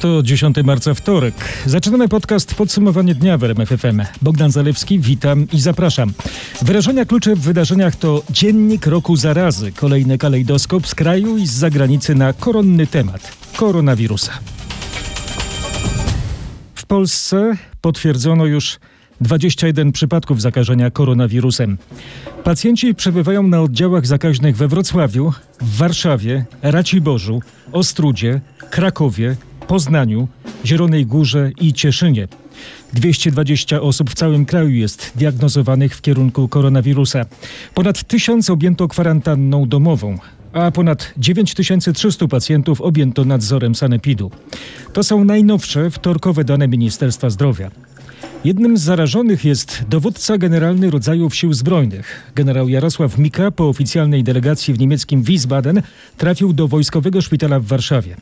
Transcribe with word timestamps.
To 0.00 0.22
10 0.22 0.56
marca 0.64 0.94
wtorek. 0.94 1.34
Zaczynamy 1.66 2.08
podcast 2.08 2.54
Podsumowanie 2.54 3.14
dnia 3.14 3.38
w 3.38 3.44
RMFFM. 3.44 4.02
Bogdan 4.22 4.50
Zalewski, 4.50 4.98
witam 4.98 5.46
i 5.52 5.60
zapraszam. 5.60 6.12
Wyrażenia 6.62 7.04
klucze 7.04 7.36
w 7.36 7.40
wydarzeniach 7.40 7.96
to 7.96 8.22
Dziennik 8.30 8.86
Roku 8.86 9.16
Zarazy, 9.16 9.72
kolejny 9.72 10.18
kalejdoskop 10.18 10.86
z 10.86 10.94
kraju 10.94 11.36
i 11.36 11.46
z 11.46 11.52
zagranicy 11.52 12.14
na 12.14 12.32
koronny 12.32 12.86
temat 12.86 13.36
koronawirusa. 13.56 14.32
W 16.74 16.86
Polsce 16.86 17.56
potwierdzono 17.80 18.46
już 18.46 18.78
21 19.20 19.92
przypadków 19.92 20.42
zakażenia 20.42 20.90
koronawirusem. 20.90 21.78
Pacjenci 22.44 22.94
przebywają 22.94 23.42
na 23.42 23.60
oddziałach 23.60 24.06
zakaźnych 24.06 24.56
we 24.56 24.68
Wrocławiu, 24.68 25.32
w 25.60 25.76
Warszawie, 25.76 26.44
Raciborzu, 26.62 27.40
Ostrudzie, 27.72 28.40
Krakowie, 28.70 29.36
Poznaniu, 29.68 30.28
Zielonej 30.64 31.06
Górze 31.06 31.50
i 31.60 31.72
Cieszynie. 31.72 32.28
220 32.92 33.80
osób 33.80 34.10
w 34.10 34.14
całym 34.14 34.46
kraju 34.46 34.70
jest 34.70 35.12
diagnozowanych 35.16 35.96
w 35.96 36.02
kierunku 36.02 36.48
koronawirusa. 36.48 37.24
Ponad 37.74 38.04
1000 38.04 38.50
objęto 38.50 38.88
kwarantanną 38.88 39.68
domową, 39.68 40.18
a 40.52 40.70
ponad 40.70 41.12
9300 41.16 42.28
pacjentów 42.28 42.80
objęto 42.80 43.24
nadzorem 43.24 43.74
sanepidu. 43.74 44.30
To 44.92 45.02
są 45.02 45.24
najnowsze 45.24 45.90
wtorkowe 45.90 46.44
dane 46.44 46.68
Ministerstwa 46.68 47.30
Zdrowia. 47.30 47.70
Jednym 48.44 48.76
z 48.76 48.82
zarażonych 48.82 49.44
jest 49.44 49.84
dowódca 49.88 50.38
generalny 50.38 50.90
rodzajów 50.90 51.34
sił 51.34 51.52
zbrojnych. 51.52 52.32
Generał 52.34 52.68
Jarosław 52.68 53.18
Mika 53.18 53.50
po 53.50 53.68
oficjalnej 53.68 54.24
delegacji 54.24 54.74
w 54.74 54.78
niemieckim 54.78 55.22
Wiesbaden 55.22 55.82
trafił 56.16 56.52
do 56.52 56.68
wojskowego 56.68 57.22
szpitala 57.22 57.60
w 57.60 57.64
Warszawie. 57.64 58.16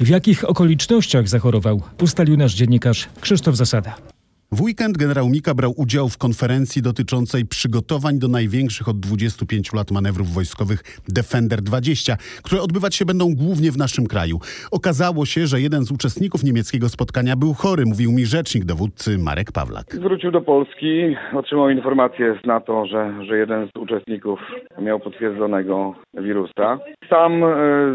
W 0.00 0.08
jakich 0.08 0.50
okolicznościach 0.50 1.28
zachorował, 1.28 1.82
ustalił 2.02 2.36
nasz 2.36 2.54
dziennikarz 2.54 3.08
Krzysztof 3.20 3.56
Zasada. 3.56 4.11
W 4.58 4.60
weekend 4.62 4.98
generał 4.98 5.28
Mika 5.28 5.54
brał 5.54 5.72
udział 5.76 6.08
w 6.08 6.18
konferencji 6.18 6.82
dotyczącej 6.82 7.46
przygotowań 7.46 8.18
do 8.18 8.28
największych 8.28 8.88
od 8.88 9.00
25 9.00 9.72
lat 9.72 9.90
manewrów 9.90 10.28
wojskowych 10.28 10.80
Defender 11.08 11.60
20, 11.62 12.16
które 12.44 12.62
odbywać 12.62 12.94
się 12.94 13.04
będą 13.04 13.24
głównie 13.34 13.70
w 13.72 13.78
naszym 13.78 14.06
kraju. 14.06 14.36
Okazało 14.70 15.26
się, 15.26 15.46
że 15.46 15.60
jeden 15.60 15.82
z 15.84 15.90
uczestników 15.92 16.44
niemieckiego 16.44 16.88
spotkania 16.88 17.36
był 17.36 17.54
chory, 17.54 17.82
mówił 17.86 18.12
mi 18.12 18.24
rzecznik 18.26 18.64
dowódcy 18.64 19.18
Marek 19.18 19.52
Pawlak. 19.52 19.86
Wrócił 20.00 20.30
do 20.30 20.40
Polski, 20.40 21.16
otrzymał 21.34 21.70
informację 21.70 22.38
z 22.42 22.46
NATO, 22.46 22.86
że, 22.86 23.12
że 23.26 23.38
jeden 23.38 23.68
z 23.68 23.78
uczestników 23.78 24.40
miał 24.82 25.00
potwierdzonego 25.00 25.94
wirusa. 26.14 26.78
Sam 27.10 27.44
e, 27.44 27.48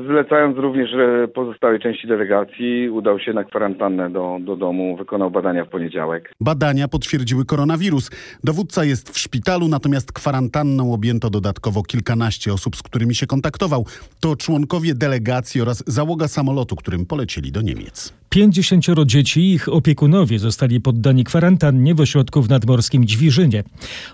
zlecając 0.08 0.58
również 0.58 0.90
pozostałej 1.34 1.80
części 1.80 2.08
delegacji, 2.08 2.90
udał 2.90 3.20
się 3.20 3.34
na 3.34 3.44
kwarantannę 3.44 4.10
do, 4.10 4.38
do 4.42 4.56
domu, 4.56 4.98
wykonał 4.98 5.32
badania 5.32 5.66
w 5.66 5.70
poniedziałek. 5.70 6.34
Badania 6.48 6.88
potwierdziły 6.88 7.46
koronawirus. 7.46 8.10
Dowódca 8.44 8.86
jest 8.86 9.10
w 9.10 9.20
szpitalu, 9.20 9.68
natomiast 9.68 10.12
kwarantanną 10.12 10.94
objęto 10.94 11.30
dodatkowo 11.30 11.84
kilkanaście 11.84 12.54
osób, 12.54 12.76
z 12.76 12.84
którymi 12.84 13.16
się 13.16 13.28
kontaktował. 13.28 13.86
To 14.20 14.36
członkowie 14.36 14.96
delegacji 14.96 15.62
oraz 15.62 15.84
załoga 15.88 16.28
samolotu, 16.28 16.76
którym 16.76 17.06
polecieli 17.06 17.52
do 17.52 17.62
Niemiec. 17.62 18.14
50 18.30 18.86
dzieci 19.06 19.40
i 19.40 19.54
ich 19.54 19.70
opiekunowie 19.70 20.40
zostali 20.40 20.82
poddani 20.82 21.24
kwarantannie 21.24 21.96
w 21.96 22.02
ośrodku 22.02 22.42
w 22.42 22.50
nadmorskim 22.50 23.06
Dźwiżynie. 23.06 23.64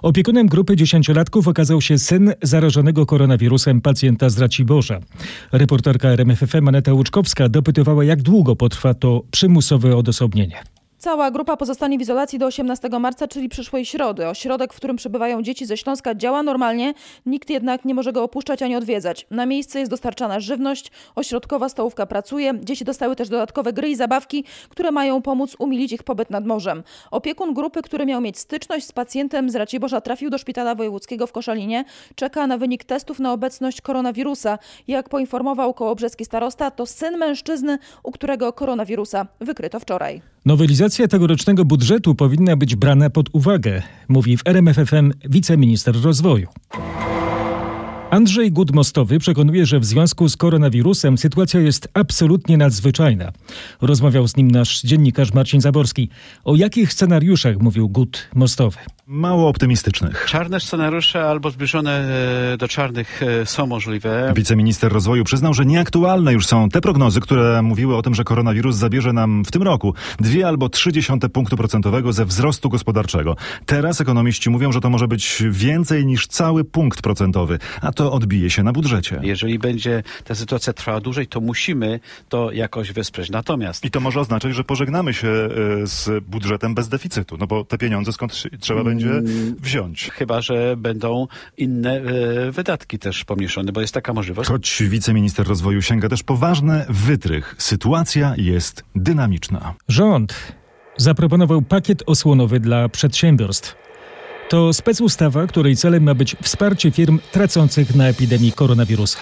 Opiekunem 0.02 0.48
grupy 0.48 0.76
dziesięciolatków 0.76 1.48
okazał 1.48 1.82
się 1.82 1.98
syn 1.98 2.34
zarażonego 2.42 3.06
koronawirusem 3.06 3.82
pacjenta 3.82 4.30
z 4.30 4.38
Raciborza. 4.38 5.00
Reporterka 5.52 6.10
RMFFM 6.10 6.68
Aneta 6.68 6.94
Łuczkowska 6.94 7.50
dopytywała, 7.50 8.04
jak 8.04 8.22
długo 8.22 8.56
potrwa 8.56 8.94
to 8.94 9.22
przymusowe 9.32 9.98
odosobnienie. 9.98 10.73
Cała 11.04 11.32
grupa 11.32 11.58
pozostanie 11.58 11.98
w 11.98 12.02
izolacji 12.02 12.40
do 12.40 12.46
18 12.46 12.90
marca, 13.00 13.28
czyli 13.28 13.50
przyszłej 13.50 13.86
środy. 13.86 14.28
Ośrodek, 14.28 14.74
w 14.74 14.78
którym 14.78 14.96
przebywają 14.96 15.42
dzieci 15.42 15.66
ze 15.66 15.78
Śląska 15.78 16.16
działa 16.16 16.44
normalnie, 16.44 16.94
nikt 17.26 17.50
jednak 17.50 17.86
nie 17.86 17.94
może 17.94 18.14
go 18.14 18.24
opuszczać 18.24 18.62
ani 18.62 18.76
odwiedzać. 18.76 19.28
Na 19.32 19.46
miejsce 19.46 19.80
jest 19.80 19.92
dostarczana 19.92 20.40
żywność, 20.40 20.92
ośrodkowa 21.16 21.70
stołówka 21.70 22.06
pracuje, 22.06 22.54
dzieci 22.62 22.86
dostały 22.86 23.16
też 23.16 23.30
dodatkowe 23.30 23.74
gry 23.74 23.90
i 23.90 23.96
zabawki, 23.96 24.44
które 24.70 24.92
mają 24.92 25.22
pomóc 25.22 25.56
umilić 25.60 25.92
ich 25.92 26.04
pobyt 26.04 26.30
nad 26.30 26.46
morzem. 26.46 26.84
Opiekun 27.12 27.54
grupy, 27.54 27.82
który 27.82 28.06
miał 28.06 28.22
mieć 28.22 28.40
styczność 28.40 28.86
z 28.86 28.92
pacjentem 28.92 29.50
z 29.50 29.56
Raciborza 29.56 30.02
trafił 30.02 30.30
do 30.30 30.38
szpitala 30.38 30.76
wojewódzkiego 30.76 31.28
w 31.28 31.32
Koszalinie, 31.32 31.86
czeka 32.16 32.48
na 32.48 32.58
wynik 32.58 32.84
testów 32.84 33.20
na 33.20 33.34
obecność 33.34 33.82
koronawirusa. 33.82 34.60
Jak 34.88 35.10
poinformował 35.10 35.74
kołobrzeski 35.74 36.26
starosta, 36.26 36.72
to 36.72 36.86
syn 36.86 37.18
mężczyzny, 37.18 37.78
u 38.04 38.12
którego 38.12 38.54
koronawirusa 38.54 39.28
wykryto 39.40 39.80
wczoraj. 39.80 40.33
Nowelizacja 40.46 41.08
tegorocznego 41.08 41.66
budżetu 41.66 42.16
powinna 42.16 42.56
być 42.56 42.76
brana 42.76 43.10
pod 43.10 43.30
uwagę, 43.34 43.82
mówi 44.08 44.38
w 44.38 44.42
RMFFM 44.46 45.12
wiceminister 45.30 45.96
rozwoju. 46.02 46.48
Andrzej 48.10 48.52
Gudmostowy 48.52 49.20
przekonuje, 49.20 49.66
że 49.66 49.80
w 49.80 49.86
związku 49.86 50.30
z 50.30 50.38
koronawirusem 50.38 51.18
sytuacja 51.18 51.60
jest 51.60 51.88
absolutnie 51.94 52.58
nadzwyczajna. 52.58 53.32
Rozmawiał 53.82 54.28
z 54.28 54.36
nim 54.36 54.52
nasz 54.52 54.82
dziennikarz 54.82 55.34
Marcin 55.34 55.62
Zaborski. 55.62 56.10
O 56.44 56.56
jakich 56.56 56.94
scenariuszach 56.94 57.58
mówił 57.60 57.90
Gud 57.90 58.30
Mostowy? 58.36 58.78
Mało 59.08 59.50
optymistycznych. 59.50 60.26
Czarne 60.30 60.60
scenariusze 60.60 61.24
albo 61.24 61.50
zbliżone 61.50 62.06
e, 62.54 62.58
do 62.58 62.68
czarnych 62.68 63.24
e, 63.24 63.46
są 63.46 63.68
możliwe. 63.68 64.34
Wiceminister 64.36 64.94
rozwoju 64.94 65.24
przyznał, 65.24 65.54
że 65.54 65.66
nieaktualne 65.66 66.34
już 66.34 66.46
są 66.46 66.70
te 66.70 66.82
prognozy, 66.82 67.20
które 67.20 67.62
mówiły 67.62 67.98
o 67.98 68.02
tym, 68.02 68.16
że 68.16 68.24
koronawirus 68.24 68.76
zabierze 68.76 69.14
nam 69.14 69.46
w 69.46 69.52
tym 69.52 69.64
roku 69.64 69.94
dwie 70.20 70.48
albo 70.48 70.70
trzy 70.70 70.92
dziesiąte 70.92 71.30
punktu 71.30 71.58
procentowego 71.58 72.14
ze 72.14 72.26
wzrostu 72.26 72.70
gospodarczego. 72.70 73.36
Teraz 73.66 74.02
ekonomiści 74.02 74.50
mówią, 74.50 74.72
że 74.72 74.82
to 74.82 74.90
może 74.90 75.08
być 75.08 75.44
więcej 75.50 76.06
niż 76.06 76.28
cały 76.28 76.64
punkt 76.64 77.02
procentowy, 77.02 77.60
a 77.82 77.92
to 77.92 78.12
odbije 78.12 78.50
się 78.50 78.64
na 78.64 78.72
budżecie. 78.72 79.20
Jeżeli 79.24 79.60
będzie 79.60 80.04
ta 80.24 80.36
sytuacja 80.36 80.74
trwała 80.74 81.00
dłużej, 81.00 81.28
to 81.28 81.42
musimy 81.42 82.00
to 82.30 82.52
jakoś 82.52 82.92
wesprzeć. 82.92 83.30
Natomiast 83.30 83.86
I 83.86 83.92
to 83.92 84.00
może 84.00 84.20
oznaczać, 84.20 84.56
że 84.56 84.64
pożegnamy 84.64 85.14
się 85.14 85.28
e, 85.28 85.50
z 85.84 86.24
budżetem 86.24 86.76
bez 86.76 86.90
deficytu, 86.90 87.38
no 87.38 87.48
bo 87.48 87.64
te 87.66 87.78
pieniądze 87.78 88.14
skąd 88.14 88.44
trzeba 88.60 88.84
będzie 88.84 88.93
wziąć. 89.60 90.10
chyba, 90.10 90.42
że 90.42 90.78
będą 90.78 91.28
inne 91.58 92.02
e, 92.02 92.52
wydatki 92.52 93.00
też 93.00 93.26
pomniejszone, 93.26 93.72
bo 93.72 93.82
jest 93.82 93.94
taka 93.94 94.14
możliwość. 94.14 94.50
Choć 94.50 94.84
wiceminister 94.88 95.48
rozwoju 95.48 95.82
sięga 95.82 96.10
też 96.10 96.24
po 96.24 96.38
ważny 96.38 96.86
wytrych. 96.90 97.56
Sytuacja 97.58 98.34
jest 98.38 98.84
dynamiczna. 98.96 99.74
Rząd 99.88 100.54
zaproponował 100.98 101.62
pakiet 101.62 102.04
osłonowy 102.06 102.60
dla 102.60 102.90
przedsiębiorstw. 102.90 103.76
To 104.50 104.74
specustawa, 104.74 105.48
której 105.48 105.76
celem 105.76 106.04
ma 106.04 106.14
być 106.14 106.36
wsparcie 106.42 106.92
firm 106.92 107.20
tracących 107.32 107.96
na 107.96 108.08
epidemii 108.08 108.52
koronawirusa. 108.52 109.20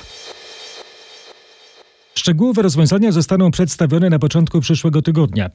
Szczegółowe 2.15 2.61
rozwiązania 2.61 3.11
zostaną 3.11 3.51
przedstawione 3.51 4.09
na 4.09 4.19
początku 4.19 4.61
przyszłego 4.61 5.01
tygodnia. 5.01 5.49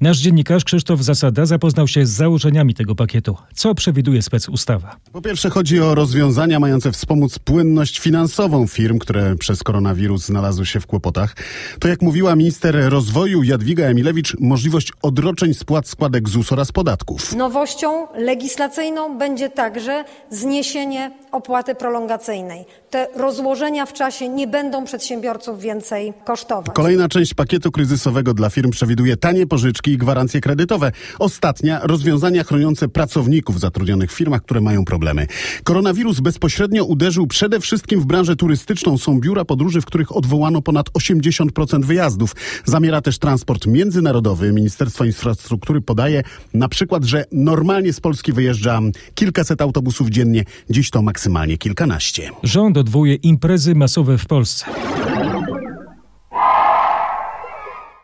Nasz 0.00 0.18
dziennikarz 0.18 0.64
Krzysztof 0.64 1.00
Zasada 1.00 1.46
zapoznał 1.46 1.88
się 1.88 2.06
z 2.06 2.10
założeniami 2.10 2.74
tego 2.74 2.94
pakietu. 2.94 3.36
Co 3.54 3.74
przewiduje 3.74 4.22
specustawa? 4.22 4.96
Po 5.12 5.22
pierwsze 5.22 5.50
chodzi 5.50 5.80
o 5.80 5.94
rozwiązania 5.94 6.60
mające 6.60 6.92
wspomóc 6.92 7.38
płynność 7.38 7.98
finansową 7.98 8.66
firm, 8.66 8.98
które 8.98 9.36
przez 9.36 9.62
koronawirus 9.62 10.24
znalazły 10.24 10.66
się 10.66 10.80
w 10.80 10.86
kłopotach. 10.86 11.36
To 11.80 11.88
jak 11.88 12.02
mówiła 12.02 12.36
minister 12.36 12.76
rozwoju 12.88 13.42
Jadwiga 13.42 13.84
Emilewicz, 13.84 14.36
możliwość 14.40 14.92
odroczeń 15.02 15.54
spłat 15.54 15.88
składek 15.88 16.28
ZUS 16.28 16.52
oraz 16.52 16.72
podatków. 16.72 17.36
Nowością 17.36 18.06
legislacyjną 18.14 19.18
będzie 19.18 19.48
także 19.48 20.04
zniesienie 20.30 21.10
opłaty 21.32 21.74
prolongacyjnej. 21.74 22.64
Te 22.90 23.06
rozłożenia 23.14 23.86
w 23.86 23.92
czasie 23.92 24.28
nie 24.28 24.46
będą 24.46 24.84
przedsiębiorców 24.84 25.60
więcej 25.60 25.99
kosztować. 26.24 26.74
Kolejna 26.74 27.08
część 27.08 27.34
pakietu 27.34 27.70
kryzysowego 27.70 28.34
dla 28.34 28.50
firm 28.50 28.70
przewiduje 28.70 29.16
tanie 29.16 29.46
pożyczki 29.46 29.90
i 29.90 29.98
gwarancje 29.98 30.40
kredytowe. 30.40 30.92
Ostatnia 31.18 31.80
rozwiązania 31.82 32.44
chroniące 32.44 32.88
pracowników 32.88 33.60
zatrudnionych 33.60 34.12
w 34.12 34.14
firmach, 34.14 34.42
które 34.42 34.60
mają 34.60 34.84
problemy. 34.84 35.26
Koronawirus 35.64 36.20
bezpośrednio 36.20 36.84
uderzył 36.84 37.26
przede 37.26 37.60
wszystkim 37.60 38.00
w 38.00 38.06
branżę 38.06 38.36
turystyczną. 38.36 38.98
Są 38.98 39.20
biura 39.20 39.44
podróży, 39.44 39.80
w 39.80 39.84
których 39.84 40.16
odwołano 40.16 40.62
ponad 40.62 40.90
80% 40.90 41.84
wyjazdów. 41.84 42.36
Zamiera 42.64 43.00
też 43.00 43.18
transport 43.18 43.66
międzynarodowy. 43.66 44.52
Ministerstwo 44.52 45.04
Infrastruktury 45.04 45.80
podaje 45.80 46.22
na 46.54 46.68
przykład, 46.68 47.04
że 47.04 47.24
normalnie 47.32 47.92
z 47.92 48.00
Polski 48.00 48.32
wyjeżdża 48.32 48.80
kilkaset 49.14 49.62
autobusów 49.62 50.08
dziennie. 50.08 50.44
Dziś 50.70 50.90
to 50.90 51.02
maksymalnie 51.02 51.58
kilkanaście. 51.58 52.30
Rząd 52.42 52.76
odwołuje 52.76 53.14
imprezy 53.14 53.74
masowe 53.74 54.18
w 54.18 54.26
Polsce. 54.26 54.66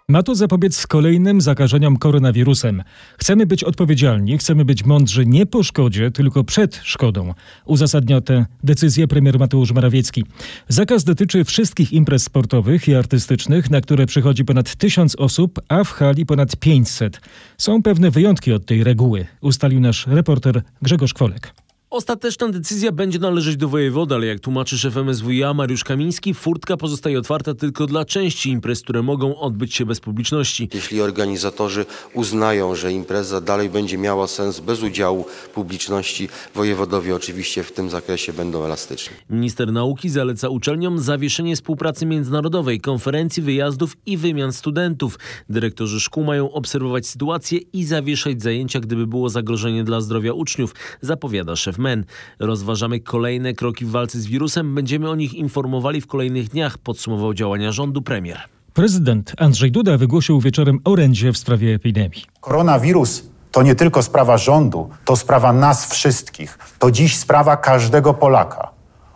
Ma 0.08 0.22
to 0.22 0.34
zapobiec 0.34 0.86
kolejnym 0.86 1.40
zakażeniom 1.40 1.96
koronawirusem. 1.96 2.82
Chcemy 3.18 3.46
być 3.46 3.64
odpowiedzialni, 3.64 4.38
chcemy 4.38 4.64
być 4.64 4.84
mądrzy 4.84 5.26
nie 5.26 5.46
po 5.46 5.62
szkodzie, 5.62 6.10
tylko 6.10 6.44
przed 6.44 6.80
szkodą. 6.82 7.34
Uzasadnia 7.64 8.20
tę 8.20 8.46
decyzję 8.64 9.08
premier 9.08 9.38
Mateusz 9.38 9.72
Morawiecki. 9.72 10.24
Zakaz 10.68 11.04
dotyczy 11.04 11.44
wszystkich 11.44 11.92
imprez 11.92 12.22
sportowych 12.22 12.88
i 12.88 12.94
artystycznych, 12.94 13.70
na 13.70 13.80
które 13.80 14.06
przychodzi 14.06 14.44
ponad 14.44 14.76
tysiąc 14.76 15.16
osób, 15.16 15.60
a 15.68 15.84
w 15.84 15.90
hali 15.90 16.26
ponad 16.26 16.56
500. 16.56 17.20
Są 17.58 17.82
pewne 17.82 18.10
wyjątki 18.10 18.52
od 18.52 18.66
tej 18.66 18.84
reguły, 18.84 19.26
ustalił 19.40 19.80
nasz 19.80 20.06
reporter 20.06 20.62
Grzegorz 20.82 21.14
Kwolek. 21.14 21.65
Ostateczna 21.96 22.48
decyzja 22.48 22.92
będzie 22.92 23.18
należeć 23.18 23.56
do 23.56 23.68
wojewody, 23.68 24.14
ale 24.14 24.26
jak 24.26 24.40
tłumaczy 24.40 24.78
szef 24.78 24.96
MSWiA 24.96 25.54
Mariusz 25.54 25.84
Kamiński, 25.84 26.34
furtka 26.34 26.76
pozostaje 26.76 27.18
otwarta 27.18 27.54
tylko 27.54 27.86
dla 27.86 28.04
części 28.04 28.50
imprez, 28.50 28.82
które 28.82 29.02
mogą 29.02 29.36
odbyć 29.36 29.74
się 29.74 29.86
bez 29.86 30.00
publiczności. 30.00 30.68
Jeśli 30.74 31.00
organizatorzy 31.00 31.86
uznają, 32.14 32.74
że 32.74 32.92
impreza 32.92 33.40
dalej 33.40 33.70
będzie 33.70 33.98
miała 33.98 34.26
sens 34.26 34.60
bez 34.60 34.82
udziału 34.82 35.24
publiczności, 35.54 36.28
wojewodowie 36.54 37.14
oczywiście 37.14 37.62
w 37.62 37.72
tym 37.72 37.90
zakresie 37.90 38.32
będą 38.32 38.64
elastyczni. 38.64 39.16
Minister 39.30 39.72
nauki 39.72 40.08
zaleca 40.08 40.48
uczelniom 40.48 40.98
zawieszenie 40.98 41.56
współpracy 41.56 42.06
międzynarodowej, 42.06 42.80
konferencji, 42.80 43.42
wyjazdów 43.42 43.96
i 44.06 44.16
wymian 44.16 44.52
studentów. 44.52 45.18
Dyrektorzy 45.48 46.00
szkół 46.00 46.24
mają 46.24 46.52
obserwować 46.52 47.06
sytuację 47.06 47.58
i 47.72 47.84
zawieszać 47.84 48.42
zajęcia, 48.42 48.80
gdyby 48.80 49.06
było 49.06 49.28
zagrożenie 49.28 49.84
dla 49.84 50.00
zdrowia 50.00 50.32
uczniów, 50.32 50.74
zapowiada 51.00 51.56
szef 51.56 51.78
MEN. 51.86 52.04
Rozważamy 52.38 53.00
kolejne 53.00 53.54
kroki 53.54 53.84
w 53.84 53.90
walce 53.90 54.20
z 54.20 54.26
wirusem, 54.26 54.74
będziemy 54.74 55.10
o 55.10 55.14
nich 55.14 55.34
informowali 55.34 56.00
w 56.00 56.06
kolejnych 56.06 56.48
dniach, 56.48 56.78
podsumował 56.78 57.34
działania 57.34 57.72
rządu 57.72 58.02
premier. 58.02 58.38
Prezydent 58.74 59.32
Andrzej 59.38 59.72
Duda 59.72 59.98
wygłosił 59.98 60.40
wieczorem 60.40 60.80
orędzie 60.84 61.32
w 61.32 61.38
sprawie 61.38 61.74
epidemii. 61.74 62.24
Koronawirus 62.40 63.22
to 63.52 63.62
nie 63.62 63.74
tylko 63.74 64.02
sprawa 64.02 64.38
rządu, 64.38 64.90
to 65.04 65.16
sprawa 65.16 65.52
nas 65.52 65.92
wszystkich. 65.92 66.58
To 66.78 66.90
dziś 66.90 67.16
sprawa 67.16 67.56
każdego 67.56 68.14
Polaka. 68.14 68.70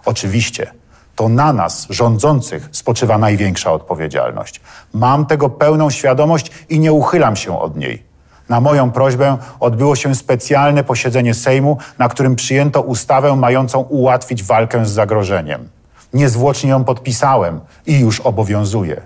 Oczywiście, 0.05 0.73
to 1.17 1.29
na 1.29 1.53
nas, 1.53 1.87
rządzących, 1.91 2.69
spoczywa 2.73 3.19
największa 3.19 3.73
odpowiedzialność. 3.73 4.61
Mam 4.95 5.27
tego 5.27 5.51
pełną 5.51 5.91
świadomość 5.91 6.51
i 6.69 6.81
nie 6.81 6.93
uchylam 6.93 7.37
się 7.37 7.61
od 7.61 7.77
niej. 7.77 8.10
Na 8.51 8.61
moją 8.61 8.91
prośbę 8.91 9.39
odbyło 9.61 9.97
się 9.97 10.15
specjalne 10.15 10.85
posiedzenie 10.85 11.35
Sejmu, 11.35 11.79
na 11.99 12.09
którym 12.09 12.37
przyjęto 12.37 12.83
ustawę 12.83 13.37
mającą 13.37 13.81
ułatwić 13.81 14.45
walkę 14.45 14.87
z 14.87 14.91
zagrożeniem. 14.91 15.69
Niezwłocznie 16.13 16.71
ją 16.71 16.85
podpisałem 16.85 17.61
i 17.87 18.01
już 18.01 18.21
obowiązuje. 18.21 19.01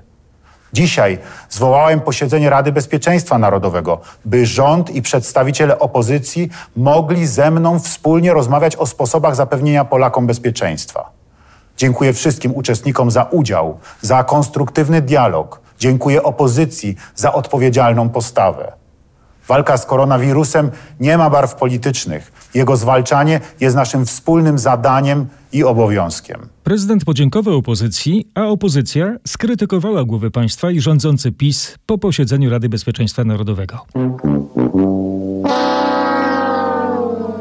Dzisiaj 0.73 1.19
zwołałem 1.51 2.01
posiedzenie 2.01 2.51
Rady 2.51 2.73
Bezpieczeństwa 2.73 3.39
Narodowego, 3.39 4.01
by 4.25 4.47
rząd 4.47 4.91
i 4.91 5.03
przedstawiciele 5.03 5.79
opozycji 5.79 6.51
mogli 6.77 7.27
ze 7.27 7.51
mną 7.51 7.79
wspólnie 7.79 8.33
rozmawiać 8.33 8.77
o 8.77 8.87
sposobach 8.87 9.37
zapewnienia 9.37 9.85
Polakom 9.85 10.27
bezpieczeństwa. 10.27 11.11
Dziękuję 11.77 12.13
wszystkim 12.13 12.55
uczestnikom 12.55 13.11
za 13.11 13.23
udział, 13.23 13.79
za 14.01 14.25
konstruktywny 14.25 15.03
dialog. 15.03 15.61
Dziękuję 15.79 16.23
opozycji 16.23 16.97
za 17.15 17.33
odpowiedzialną 17.33 18.09
postawę. 18.09 18.84
Walka 19.49 19.77
z 19.77 19.87
koronawirusem 19.87 20.71
nie 21.01 21.19
ma 21.19 21.31
barw 21.31 21.55
politycznych. 21.55 22.33
Jego 22.55 22.77
zwalczanie 22.77 23.41
jest 23.61 23.77
naszym 23.77 24.07
wspólnym 24.07 24.59
zadaniem 24.59 25.27
i 25.53 25.65
obowiązkiem. 25.65 26.41
Prezydent 26.65 27.05
podziękował 27.05 27.57
opozycji, 27.57 28.29
a 28.35 28.47
opozycja 28.47 29.17
skrytykowała 29.27 30.05
głowę 30.05 30.31
państwa 30.31 30.71
i 30.71 30.81
rządzący 30.81 31.33
PiS 31.33 31.79
po 31.87 31.99
posiedzeniu 31.99 32.51
Rady 32.51 32.69
Bezpieczeństwa 32.69 33.25
Narodowego. 33.25 33.79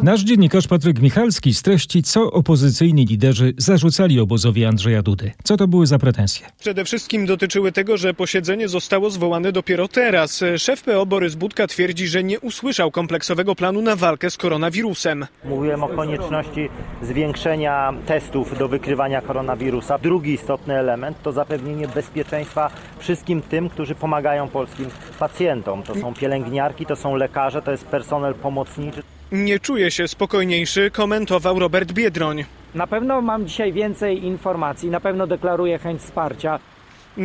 Nasz 0.03 0.21
dziennikarz 0.21 0.67
Patryk 0.67 1.01
Michalski 1.01 1.53
streści, 1.53 2.03
co 2.03 2.31
opozycyjni 2.31 3.05
liderzy 3.05 3.53
zarzucali 3.57 4.19
obozowi 4.19 4.65
Andrzeja 4.65 5.01
Dudy. 5.01 5.31
Co 5.43 5.57
to 5.57 5.67
były 5.67 5.87
za 5.87 5.99
pretensje? 5.99 6.47
Przede 6.59 6.85
wszystkim 6.85 7.25
dotyczyły 7.25 7.71
tego, 7.71 7.97
że 7.97 8.13
posiedzenie 8.13 8.67
zostało 8.67 9.09
zwołane 9.09 9.51
dopiero 9.51 9.87
teraz. 9.87 10.43
Szef 10.57 10.83
PO 10.83 11.05
Borys 11.05 11.35
Budka 11.35 11.67
twierdzi, 11.67 12.07
że 12.07 12.23
nie 12.23 12.39
usłyszał 12.39 12.91
kompleksowego 12.91 13.55
planu 13.55 13.81
na 13.81 13.95
walkę 13.95 14.29
z 14.29 14.37
koronawirusem. 14.37 15.25
Mówiłem 15.45 15.83
o 15.83 15.87
konieczności 15.87 16.69
zwiększenia 17.01 17.93
testów 18.05 18.57
do 18.57 18.67
wykrywania 18.67 19.21
koronawirusa. 19.21 19.97
Drugi 19.97 20.33
istotny 20.33 20.73
element 20.73 21.21
to 21.21 21.31
zapewnienie 21.31 21.87
bezpieczeństwa 21.87 22.71
wszystkim 22.99 23.41
tym, 23.41 23.69
którzy 23.69 23.95
pomagają 23.95 24.49
polskim 24.49 24.85
pacjentom. 25.19 25.83
To 25.83 25.95
są 25.95 26.13
pielęgniarki, 26.13 26.85
to 26.85 26.95
są 26.95 27.15
lekarze, 27.15 27.61
to 27.61 27.71
jest 27.71 27.85
personel 27.85 28.33
pomocniczy. 28.33 29.03
Nie 29.33 29.59
czuje 29.59 29.91
się 29.91 30.07
spokojniejszy, 30.07 30.91
komentował 30.91 31.59
Robert 31.59 31.91
Biedroń. 31.91 32.45
Na 32.75 32.87
pewno 32.87 33.21
mam 33.21 33.47
dzisiaj 33.47 33.73
więcej 33.73 34.25
informacji, 34.25 34.89
na 34.89 34.99
pewno 34.99 35.27
deklaruję 35.27 35.79
chęć 35.79 36.01
wsparcia. 36.01 36.59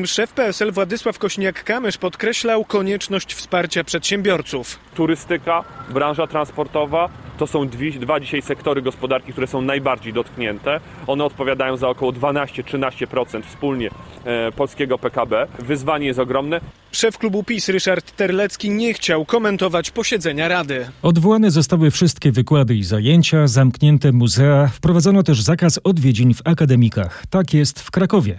Szef 0.05 0.32
PSL 0.32 0.72
Władysław 0.72 1.19
Kośniak-Kamysz 1.19 1.99
podkreślał 1.99 2.64
konieczność 2.64 3.34
wsparcia 3.34 3.84
przedsiębiorców. 3.84 4.78
Turystyka, 4.94 5.64
branża 5.90 6.26
transportowa 6.26 7.08
to 7.38 7.46
są 7.46 7.69
dwie, 7.69 7.93
dwa 7.93 8.20
dzisiaj 8.20 8.43
sektory 8.43 8.82
gospodarki, 8.82 9.32
które 9.32 9.46
są 9.46 9.62
najbardziej 9.62 10.12
dotknięte. 10.12 10.81
One 11.06 11.25
odpowiadają 11.25 11.76
za 11.76 11.88
około 11.88 12.12
12-13% 12.12 13.43
wspólnie 13.43 13.90
e, 14.25 14.52
polskiego 14.52 14.99
PKB. 14.99 15.46
Wyzwanie 15.58 16.06
jest 16.06 16.19
ogromne. 16.19 16.60
Szef 16.93 17.19
klubu 17.19 17.43
PiS 17.43 17.69
Ryszard 17.69 18.17
Terlecki 18.17 18.70
nie 18.70 18.94
chciał 18.94 19.25
komentować 19.25 19.90
posiedzenia 19.90 20.49
Rady. 20.49 20.90
Odwołane 21.02 21.50
zostały 21.50 21.90
wszystkie 21.90 22.32
wykłady 22.32 22.75
i 22.75 22.85
zajęcia, 22.85 23.46
zamknięte 23.46 24.12
muzea, 24.12 24.69
wprowadzono 24.69 25.23
też 25.23 25.43
zakaz 25.43 25.81
odwiedzin 25.85 26.35
w 26.35 26.40
akademikach. 26.44 27.25
Tak 27.31 27.55
jest 27.55 27.81
w 27.81 27.90
Krakowie. 27.90 28.38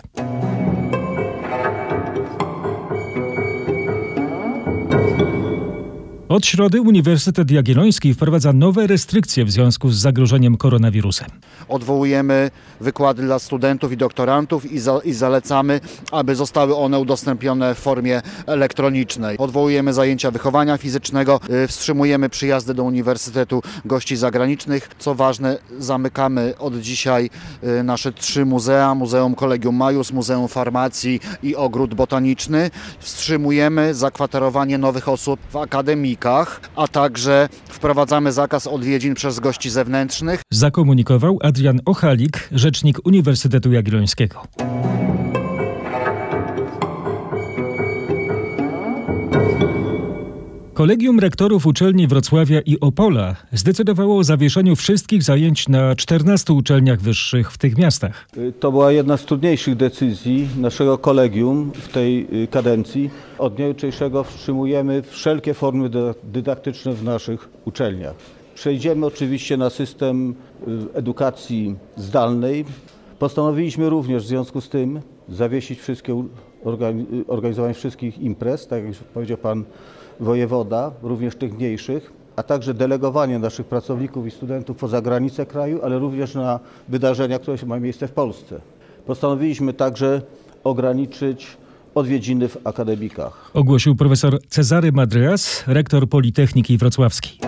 Od 6.29 6.45
środy 6.45 6.81
Uniwersytet 6.81 7.51
Jagielloński 7.51 8.13
wprowadza 8.13 8.53
nowe 8.53 8.87
restrykcje 8.87 9.45
w 9.45 9.51
związku 9.51 9.89
z 9.89 9.97
zagrożeniem 9.97 10.57
koronawirusem. 10.57 11.27
Odwołujemy 11.67 12.51
wykłady 12.81 13.23
dla 13.23 13.39
studentów 13.39 13.91
i 13.91 13.97
doktorantów 13.97 14.71
i, 14.71 14.79
za, 14.79 14.99
i, 15.03 15.13
zalecamy, 15.13 15.79
aby 16.11 16.35
zostały 16.35 16.75
one 16.75 16.99
udostępnione 16.99 17.75
w 17.75 17.77
formie 17.77 18.21
elektronicznej. 18.45 19.37
Odwołujemy 19.37 19.93
zajęcia 19.93 20.31
wychowania 20.31 20.77
fizycznego, 20.77 21.39
y, 21.63 21.67
wstrzymujemy 21.67 22.29
przyjazdy 22.29 22.73
do 22.73 22.83
Uniwersytetu 22.83 23.61
gości 23.85 24.15
zagranicznych. 24.15 24.89
Co 24.99 25.15
ważne, 25.15 25.57
zamykamy 25.79 26.53
od 26.59 26.79
dzisiaj 26.79 27.29
y, 27.79 27.83
nasze 27.83 28.11
trzy 28.11 28.45
muzea, 28.45 28.95
Muzeum 28.95 29.35
Kolegium 29.35 29.75
Majus, 29.75 30.11
Muzeum 30.11 30.47
Farmacji 30.47 31.19
i 31.43 31.55
Ogród 31.55 31.93
Botaniczny. 31.93 32.71
Wstrzymujemy 32.99 33.93
zakwaterowanie 33.93 34.77
nowych 34.77 35.09
osób 35.09 35.39
w 35.49 35.55
akademii 35.55 36.18
a 36.75 36.87
także 36.87 37.49
wprowadzamy 37.69 38.31
zakaz 38.31 38.67
odwiedzin 38.67 39.15
przez 39.15 39.39
gości 39.39 39.69
zewnętrznych. 39.69 40.41
Zakomunikował 40.51 41.39
Adrian 41.43 41.79
Ochalik, 41.85 42.49
rzecznik 42.51 42.97
Uniwersytetu 43.05 43.71
Jagiellońskiego. 43.71 44.47
Kolegium 50.79 51.19
Rektorów 51.19 51.65
Uczelni 51.65 52.07
Wrocławia 52.07 52.61
i 52.61 52.79
Opola 52.79 53.35
zdecydowało 53.53 54.17
o 54.17 54.23
zawieszeniu 54.23 54.75
wszystkich 54.75 55.23
zajęć 55.23 55.69
na 55.69 55.95
14 55.95 56.53
uczelniach 56.53 57.01
wyższych 57.01 57.51
w 57.51 57.57
tych 57.57 57.77
miastach. 57.77 58.27
To 58.59 58.71
była 58.71 58.91
jedna 58.91 59.17
z 59.17 59.25
trudniejszych 59.25 59.75
decyzji 59.75 60.49
naszego 60.57 60.97
kolegium 60.97 61.71
w 61.75 61.87
tej 61.87 62.27
kadencji. 62.51 63.09
Od 63.37 63.55
dnia 63.55 63.67
jutrzejszego 63.67 64.23
wstrzymujemy 64.23 65.01
wszelkie 65.01 65.53
formy 65.53 65.89
dydaktyczne 66.23 66.93
w 66.93 67.03
naszych 67.03 67.49
uczelniach. 67.65 68.15
Przejdziemy 68.55 69.05
oczywiście 69.05 69.57
na 69.57 69.69
system 69.69 70.35
edukacji 70.93 71.75
zdalnej. 71.97 72.65
Postanowiliśmy 73.19 73.89
również 73.89 74.23
w 74.23 74.27
związku 74.27 74.61
z 74.61 74.69
tym 74.69 75.01
zawiesić 75.29 75.79
wszystkie 75.79 76.23
organizowanie 77.27 77.73
wszystkich 77.73 78.19
imprez, 78.19 78.67
tak 78.67 78.83
jak 78.83 78.93
powiedział 78.95 79.37
pan 79.37 79.63
wojewoda, 80.19 80.91
również 81.03 81.35
tych 81.35 81.53
mniejszych, 81.53 82.13
a 82.35 82.43
także 82.43 82.73
delegowanie 82.73 83.39
naszych 83.39 83.65
pracowników 83.65 84.27
i 84.27 84.31
studentów 84.31 84.77
poza 84.77 85.01
granice 85.01 85.45
kraju, 85.45 85.79
ale 85.83 85.99
również 85.99 86.35
na 86.35 86.59
wydarzenia, 86.87 87.39
które 87.39 87.57
mają 87.65 87.81
miejsce 87.81 88.07
w 88.07 88.11
Polsce. 88.11 88.61
Postanowiliśmy 89.05 89.73
także 89.73 90.21
ograniczyć 90.63 91.57
odwiedziny 91.95 92.47
w 92.47 92.57
akademikach. 92.67 93.51
Ogłosił 93.53 93.95
profesor 93.95 94.39
Cezary 94.47 94.91
Madryas, 94.91 95.63
rektor 95.67 96.09
Politechniki 96.09 96.77
Wrocławskiej. 96.77 97.39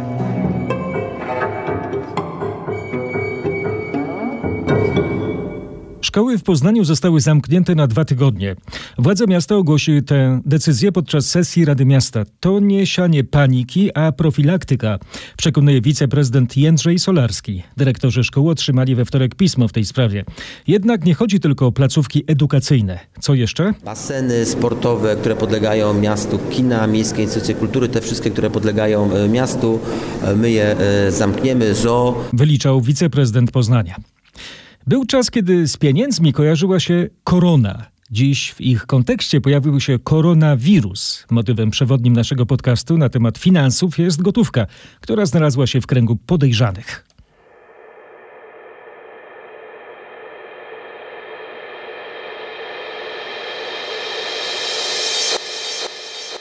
Szkoły 6.11 6.37
w 6.37 6.43
Poznaniu 6.43 6.83
zostały 6.83 7.21
zamknięte 7.21 7.75
na 7.75 7.87
dwa 7.87 8.05
tygodnie. 8.05 8.55
Władze 8.97 9.27
miasta 9.27 9.55
ogłosiły 9.55 10.01
tę 10.01 10.41
decyzję 10.45 10.91
podczas 10.91 11.25
sesji 11.25 11.65
Rady 11.65 11.85
Miasta. 11.85 12.23
To 12.39 12.59
nie 12.59 12.85
sianie 12.85 13.23
paniki, 13.23 13.97
a 13.97 14.11
profilaktyka, 14.11 14.99
przekonuje 15.37 15.81
wiceprezydent 15.81 16.57
Jędrzej 16.57 16.99
Solarski. 16.99 17.63
Dyrektorzy 17.77 18.23
szkół 18.23 18.49
otrzymali 18.49 18.95
we 18.95 19.05
wtorek 19.05 19.35
pismo 19.35 19.67
w 19.67 19.71
tej 19.71 19.85
sprawie. 19.85 20.25
Jednak 20.67 21.05
nie 21.05 21.13
chodzi 21.13 21.39
tylko 21.39 21.67
o 21.67 21.71
placówki 21.71 22.23
edukacyjne. 22.27 22.99
Co 23.19 23.33
jeszcze? 23.33 23.73
Baseny 23.85 24.45
sportowe, 24.45 25.15
które 25.15 25.35
podlegają 25.35 25.93
miastu, 25.93 26.39
kina, 26.49 26.87
miejskie 26.87 27.23
instytucje 27.23 27.55
kultury, 27.55 27.89
te 27.89 28.01
wszystkie, 28.01 28.31
które 28.31 28.49
podlegają 28.49 29.13
e, 29.13 29.29
miastu, 29.29 29.79
e, 30.23 30.35
my 30.35 30.51
je 30.51 30.77
e, 30.77 31.11
zamkniemy. 31.11 31.75
Zoo. 31.75 32.23
Wyliczał 32.33 32.81
wiceprezydent 32.81 33.51
Poznania. 33.51 33.95
Był 34.87 35.05
czas, 35.05 35.31
kiedy 35.31 35.67
z 35.67 35.77
pieniędzmi 35.77 36.33
kojarzyła 36.33 36.79
się 36.79 37.07
korona. 37.23 37.85
Dziś 38.11 38.51
w 38.51 38.61
ich 38.61 38.85
kontekście 38.85 39.41
pojawił 39.41 39.79
się 39.79 39.99
koronawirus. 39.99 41.25
Motywem 41.31 41.71
przewodnim 41.71 42.13
naszego 42.13 42.45
podcastu 42.45 42.97
na 42.97 43.09
temat 43.09 43.37
finansów 43.37 43.99
jest 43.99 44.21
gotówka, 44.21 44.65
która 45.01 45.25
znalazła 45.25 45.67
się 45.67 45.81
w 45.81 45.87
kręgu 45.87 46.15
podejrzanych. 46.15 47.05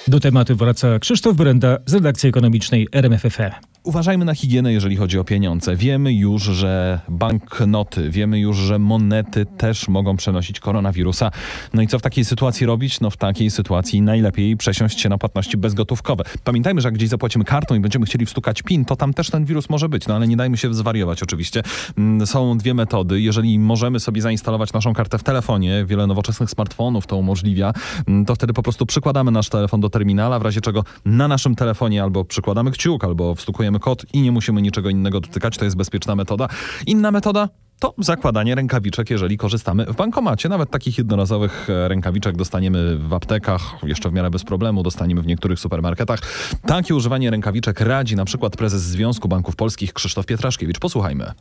Do 0.09 0.21
tematu 0.21 0.57
wraca 0.57 0.99
Krzysztof 0.99 1.37
Brenda 1.37 1.79
z 1.87 1.95
redakcji 1.95 2.29
ekonomicznej 2.29 2.89
RMFFE. 2.93 3.70
Uważajmy 3.85 4.25
na 4.25 4.35
higienę, 4.35 4.73
jeżeli 4.73 4.97
chodzi 4.97 5.19
o 5.19 5.25
pieniądze. 5.25 5.77
Wiemy 5.77 6.13
już, 6.13 6.43
że 6.43 7.01
banknoty, 7.09 8.11
wiemy 8.11 8.41
już, 8.41 8.57
że 8.57 8.79
monety 8.79 9.47
też 9.47 9.89
mogą 9.89 10.17
przenosić 10.17 10.61
koronawirusa. 10.61 11.31
No 11.75 11.83
i 11.83 11.87
co 11.87 11.99
w 11.99 12.03
takiej 12.03 12.25
sytuacji 12.25 12.67
robić? 12.67 13.01
No 13.01 13.11
w 13.11 13.17
takiej 13.17 13.51
sytuacji 13.51 14.03
najlepiej 14.03 14.57
przesiąść 14.57 15.01
się 15.01 15.09
na 15.09 15.19
płatności 15.19 15.57
bezgotówkowe. 15.57 16.25
Pamiętajmy, 16.45 16.81
że 16.81 16.89
jak 16.89 16.95
gdzieś 16.95 17.09
zapłacimy 17.09 17.45
kartą 17.45 17.75
i 17.75 17.81
będziemy 17.81 18.07
chcieli 18.07 18.27
wstukać 18.27 18.63
PIN, 18.63 18.85
to 18.85 18.97
tam 18.97 19.15
też 19.15 19.31
ten 19.31 19.45
wirus 19.45 19.71
może 19.71 19.89
być, 19.89 20.07
no 20.07 20.15
ale 20.15 20.29
nie 20.29 20.37
dajmy 20.37 20.57
się 20.57 20.75
zwariować 20.75 21.23
oczywiście. 21.23 21.63
Mm, 21.99 22.27
Są 22.27 22.59
dwie 22.59 22.75
metody. 22.75 23.21
Jeżeli 23.21 23.59
możemy 23.59 24.01
sobie 24.01 24.23
zainstalować 24.23 24.73
naszą 24.73 24.95
kartę 24.95 25.19
w 25.19 25.23
telefonie, 25.23 25.85
wiele 25.87 26.07
nowoczesnych 26.07 26.51
smartfonów 26.51 27.07
to 27.07 27.17
umożliwia, 27.17 27.73
mm, 28.09 28.25
to 28.25 28.35
wtedy 28.35 28.53
po 28.53 28.63
prostu 28.63 28.87
przykładamy 28.87 29.31
nasz 29.31 29.49
telefon 29.49 29.81
do 29.81 29.91
terminala, 29.91 30.39
w 30.39 30.43
razie 30.43 30.61
czego 30.61 30.85
na 31.05 31.29
naszym 31.29 31.55
telefonie 31.55 32.03
albo 32.03 32.25
przykładamy 32.25 32.71
kciuk, 32.71 33.05
albo 33.05 33.35
wstukujemy 33.35 33.70
kod 33.79 34.07
i 34.13 34.21
nie 34.23 34.33
musimy 34.33 34.63
niczego 34.63 34.91
innego 34.91 35.21
dotykać. 35.21 35.59
To 35.59 35.65
jest 35.65 35.77
bezpieczna 35.77 36.17
metoda. 36.17 36.49
Inna 36.87 37.11
metoda 37.11 37.49
to 37.81 37.95
zakładanie 37.99 38.55
rękawiczek, 38.55 39.11
jeżeli 39.11 39.39
korzystamy 39.39 39.85
w 39.87 39.97
bankomacie. 39.97 40.49
Nawet 40.49 40.71
takich 40.71 40.99
jednorazowych 40.99 41.71
e, 41.71 41.89
rękawiczek 41.89 42.37
dostaniemy 42.37 42.97
w 42.97 43.13
aptekach, 43.13 43.63
jeszcze 43.83 44.11
w 44.11 44.13
miarę 44.13 44.31
bez 44.31 44.45
problemu, 44.45 44.83
dostaniemy 44.83 45.23
w 45.23 45.27
niektórych 45.27 45.61
supermarketach. 45.61 46.21
Takie 46.67 46.95
używanie 46.95 47.31
rękawiczek 47.31 47.81
radzi 47.81 48.17
na 48.17 48.25
przykład 48.25 48.57
prezes 48.57 48.83
Związku 48.83 49.29
Banków 49.29 49.57
Polskich 49.57 49.93
Krzysztof 49.93 50.27
Pietraszkiewicz. 50.27 50.79
Posłuchajmy. 50.79 51.33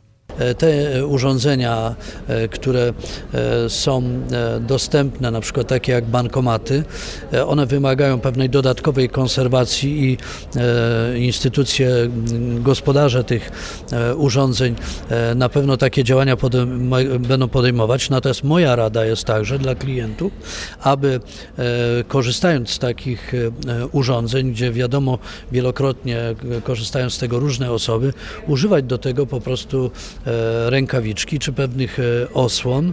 Te 0.58 1.06
urządzenia, 1.06 1.94
e, 2.28 2.48
które 2.48 2.92
e, 3.34 3.70
są 3.70 4.02
e, 4.32 4.60
dostępne, 4.60 5.30
na 5.30 5.40
przykład 5.40 5.66
takie 5.66 5.92
jak 5.92 6.04
bankomaty, 6.04 6.84
e, 7.32 7.46
one 7.46 7.66
wymagają 7.66 8.20
pewnej 8.20 8.50
dodatkowej 8.50 9.08
konserwacji 9.08 10.10
i 10.10 10.18
e, 10.56 11.18
instytucje, 11.18 11.90
gospodarze 12.60 13.24
tych 13.24 13.50
e, 13.92 14.14
urządzeń 14.14 14.74
e, 15.08 15.34
na 15.34 15.48
pewno 15.48 15.76
takie 15.76 16.04
działania 16.04 16.29
podejm- 16.36 17.18
będą 17.18 17.48
podejmować. 17.48 18.10
Natomiast 18.10 18.44
moja 18.44 18.76
rada 18.76 19.04
jest 19.04 19.24
także 19.24 19.58
dla 19.58 19.74
klientów, 19.74 20.32
aby 20.80 21.20
e, 21.58 21.64
korzystając 22.04 22.70
z 22.70 22.78
takich 22.78 23.34
e, 23.34 23.86
urządzeń, 23.86 24.52
gdzie 24.52 24.72
wiadomo 24.72 25.18
wielokrotnie 25.52 26.18
e, 26.18 26.34
korzystają 26.64 27.10
z 27.10 27.18
tego 27.18 27.38
różne 27.38 27.72
osoby, 27.72 28.12
używać 28.46 28.84
do 28.84 28.98
tego 28.98 29.26
po 29.26 29.40
prostu 29.40 29.90
rękawiczki 30.66 31.38
czy 31.38 31.52
pewnych 31.52 31.98
osłon, 32.34 32.92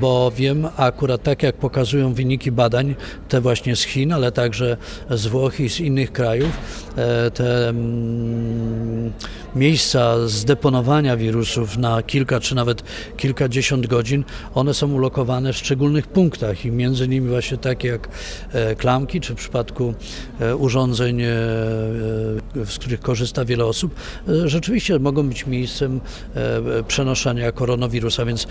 bo 0.00 0.32
wiem 0.36 0.68
akurat 0.76 1.22
tak 1.22 1.42
jak 1.42 1.56
pokazują 1.56 2.14
wyniki 2.14 2.52
badań, 2.52 2.94
te 3.28 3.40
właśnie 3.40 3.76
z 3.76 3.82
Chin, 3.82 4.12
ale 4.12 4.32
także 4.32 4.76
z 5.10 5.26
Włoch 5.26 5.60
i 5.60 5.68
z 5.68 5.80
innych 5.80 6.12
krajów, 6.12 6.50
te 7.34 7.68
mm, 7.68 9.12
miejsca 9.54 10.28
zdeponowania 10.28 11.16
wirusów 11.16 11.76
na 11.78 12.02
kilka 12.02 12.40
czy 12.40 12.54
nawet 12.54 12.67
kilkadziesiąt 13.16 13.86
godzin, 13.86 14.24
one 14.54 14.74
są 14.74 14.92
ulokowane 14.92 15.52
w 15.52 15.56
szczególnych 15.56 16.06
punktach 16.06 16.64
i 16.64 16.70
między 16.70 17.08
nimi 17.08 17.28
właśnie 17.28 17.58
takie 17.58 17.88
jak 17.88 18.08
e, 18.52 18.74
klamki, 18.74 19.20
czy 19.20 19.32
w 19.32 19.36
przypadku 19.36 19.94
e, 20.40 20.56
urządzeń, 20.56 21.22
e, 21.22 21.26
z 22.64 22.78
których 22.78 23.00
korzysta 23.00 23.44
wiele 23.44 23.64
osób, 23.64 23.94
rzeczywiście 24.44 24.98
mogą 24.98 25.28
być 25.28 25.46
miejscem 25.46 26.00
przenoszenia 26.88 27.52
koronawirusa, 27.52 28.24
więc 28.24 28.46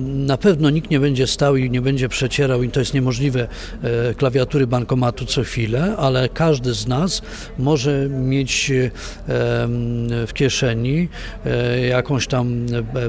na 0.00 0.36
pewno 0.36 0.70
nikt 0.70 0.90
nie 0.90 1.00
będzie 1.00 1.26
stał 1.26 1.56
i 1.56 1.70
nie 1.70 1.80
będzie 1.80 2.08
przecierał, 2.08 2.62
i 2.62 2.70
to 2.70 2.80
jest 2.80 2.94
niemożliwe, 2.94 3.48
klawiatury 4.16 4.66
bankomatu 4.66 5.26
co 5.26 5.42
chwilę, 5.42 5.96
ale 5.96 6.28
każdy 6.28 6.74
z 6.74 6.86
nas 6.86 7.22
może 7.58 8.08
mieć 8.08 8.72
w 10.26 10.30
kieszeni 10.34 11.08
jakąś 11.88 12.26
tam 12.26 12.66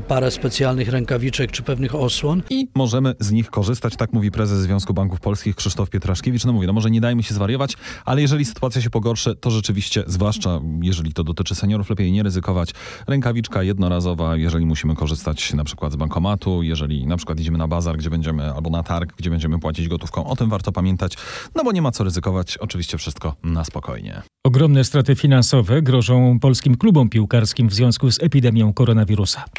parę 0.08 0.32
specjalnych 0.32 0.90
rękawiczek 0.90 1.52
czy 1.52 1.64
pewnych 1.64 1.96
osłon. 1.96 2.42
I 2.50 2.68
możemy 2.76 3.16
z 3.20 3.32
nich 3.32 3.50
korzystać, 3.50 3.96
tak 3.96 4.14
mówi 4.14 4.32
prezes 4.32 4.60
Związku 4.60 4.94
Banków 4.94 5.20
Polskich 5.20 5.56
Krzysztof 5.56 5.90
Pietraszkiewicz. 5.90 6.46
No 6.46 6.54
mówi, 6.54 6.68
no 6.68 6.74
może 6.74 6.92
nie 6.92 7.02
dajmy 7.02 7.24
się 7.24 7.34
zwariować, 7.34 7.78
ale 8.06 8.22
jeżeli 8.22 8.46
sytuacja 8.46 8.82
się 8.82 8.90
pogorszy, 8.90 9.36
to 9.36 9.52
rzeczywiście, 9.52 10.04
zwłaszcza 10.08 10.60
jeżeli 10.82 11.14
to 11.14 11.24
dotyczy 11.24 11.56
seniorów, 11.56 11.90
lepiej 11.90 12.12
nie 12.12 12.24
ryzykować. 12.24 12.74
Rękawiczka 13.08 13.64
jednorazowa, 13.64 14.36
jeżeli 14.36 14.66
musimy 14.66 14.96
korzystać 14.96 15.54
na 15.54 15.64
przykład 15.64 15.94
z 15.94 15.96
bankomatu, 15.96 16.64
jeżeli 16.64 17.08
na 17.08 17.18
przykład 17.18 17.40
idziemy 17.40 17.58
na 17.58 17.68
bazar, 17.68 17.98
gdzie 17.98 18.10
będziemy, 18.10 18.54
albo 18.54 18.70
na 18.70 18.84
targ, 18.84 19.16
gdzie 19.18 19.30
będziemy 19.30 19.60
płacić 19.60 19.88
gotówką, 19.88 20.26
o 20.26 20.36
tym 20.36 20.50
warto 20.50 20.72
pamiętać, 20.72 21.14
no 21.56 21.64
bo 21.64 21.72
nie 21.72 21.82
ma 21.82 21.92
co 21.92 22.04
ryzykować, 22.04 22.58
oczywiście 22.58 22.98
wszystko 22.98 23.36
na 23.44 23.64
spokojnie. 23.64 24.22
Ogromne 24.44 24.84
straty 24.84 25.16
finansowe 25.16 25.82
grożą 25.82 26.40
polskim 26.40 26.78
klubom 26.78 27.10
piłkarskim 27.10 27.70
w 27.70 27.74
związku 27.74 28.12
z 28.12 28.24
epidemią 28.24 28.74
koronawirusa. 28.74 29.39
up. 29.40 29.58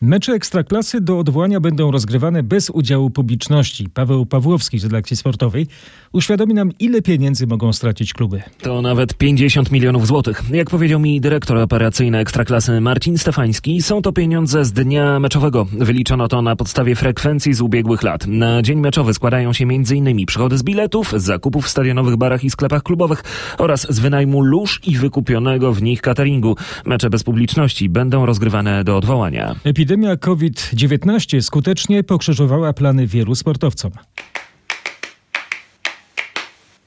Mecze 0.00 0.32
ekstraklasy 0.32 1.00
do 1.00 1.18
odwołania 1.18 1.60
będą 1.60 1.90
rozgrywane 1.90 2.42
bez 2.42 2.70
udziału 2.70 3.10
publiczności. 3.10 3.88
Paweł 3.94 4.26
Pawłowski 4.26 4.78
z 4.78 4.84
redakcji 4.84 5.16
sportowej 5.16 5.66
uświadomi 6.12 6.54
nam, 6.54 6.72
ile 6.78 7.02
pieniędzy 7.02 7.46
mogą 7.46 7.72
stracić 7.72 8.12
kluby. 8.12 8.42
To 8.62 8.82
nawet 8.82 9.14
50 9.14 9.70
milionów 9.70 10.06
złotych. 10.06 10.42
Jak 10.50 10.70
powiedział 10.70 11.00
mi 11.00 11.20
dyrektor 11.20 11.58
operacyjny 11.58 12.18
Ekstraklasy 12.18 12.80
Marcin 12.80 13.18
Stefański, 13.18 13.82
są 13.82 14.02
to 14.02 14.12
pieniądze 14.12 14.64
z 14.64 14.72
dnia 14.72 15.20
meczowego. 15.20 15.66
Wyliczono 15.72 16.28
to 16.28 16.42
na 16.42 16.56
podstawie 16.56 16.94
frekwencji 16.94 17.54
z 17.54 17.60
ubiegłych 17.60 18.02
lat. 18.02 18.26
Na 18.26 18.62
dzień 18.62 18.78
meczowy 18.78 19.14
składają 19.14 19.52
się 19.52 19.64
m.in. 19.64 20.26
przychody 20.26 20.58
z 20.58 20.62
biletów, 20.62 21.14
z 21.16 21.22
zakupów 21.22 21.64
w 21.64 21.68
stadionowych 21.68 22.16
barach 22.16 22.44
i 22.44 22.50
sklepach 22.50 22.82
klubowych 22.82 23.24
oraz 23.58 23.86
z 23.94 23.98
wynajmu 23.98 24.42
lóż 24.42 24.80
i 24.86 24.96
wykupionego 24.96 25.72
w 25.72 25.82
nich 25.82 26.00
cateringu. 26.00 26.56
Mecze 26.86 27.10
bez 27.10 27.24
publiczności 27.24 27.88
będą 27.88 28.26
rozgrywane 28.26 28.84
do 28.84 28.96
odwołania. 28.96 29.54
Epidemia 29.88 30.16
COVID-19 30.16 31.42
skutecznie 31.42 32.04
pokrzyżowała 32.04 32.72
plany 32.72 33.06
wielu 33.06 33.34
sportowcom. 33.34 33.92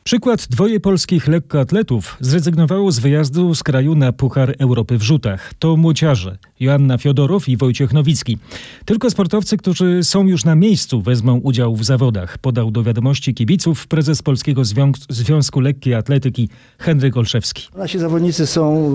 Przykład 0.03 0.47
dwoje 0.49 0.79
polskich 0.79 1.27
lekkoatletów 1.27 2.17
zrezygnowało 2.19 2.91
z 2.91 2.99
wyjazdu 2.99 3.55
z 3.55 3.63
kraju 3.63 3.95
na 3.95 4.11
Puchar 4.11 4.55
Europy 4.59 4.97
w 4.97 5.01
rzutach. 5.01 5.53
To 5.59 5.77
młociarze 5.77 6.37
Joanna 6.59 6.97
Fiodorow 6.97 7.49
i 7.49 7.57
Wojciech 7.57 7.93
Nowicki. 7.93 8.37
Tylko 8.85 9.09
sportowcy, 9.09 9.57
którzy 9.57 10.03
są 10.03 10.27
już 10.27 10.45
na 10.45 10.55
miejscu, 10.55 11.01
wezmą 11.01 11.37
udział 11.37 11.75
w 11.75 11.83
zawodach, 11.83 12.37
podał 12.37 12.71
do 12.71 12.83
wiadomości 12.83 13.33
kibiców 13.33 13.87
prezes 13.87 14.21
Polskiego 14.21 14.61
Związ- 14.61 15.05
Związku 15.09 15.59
Lekkiej 15.59 15.93
Atletyki 15.93 16.49
Henryk 16.79 17.17
Olszewski. 17.17 17.67
Nasi 17.77 17.99
zawodnicy 17.99 18.47
są 18.47 18.91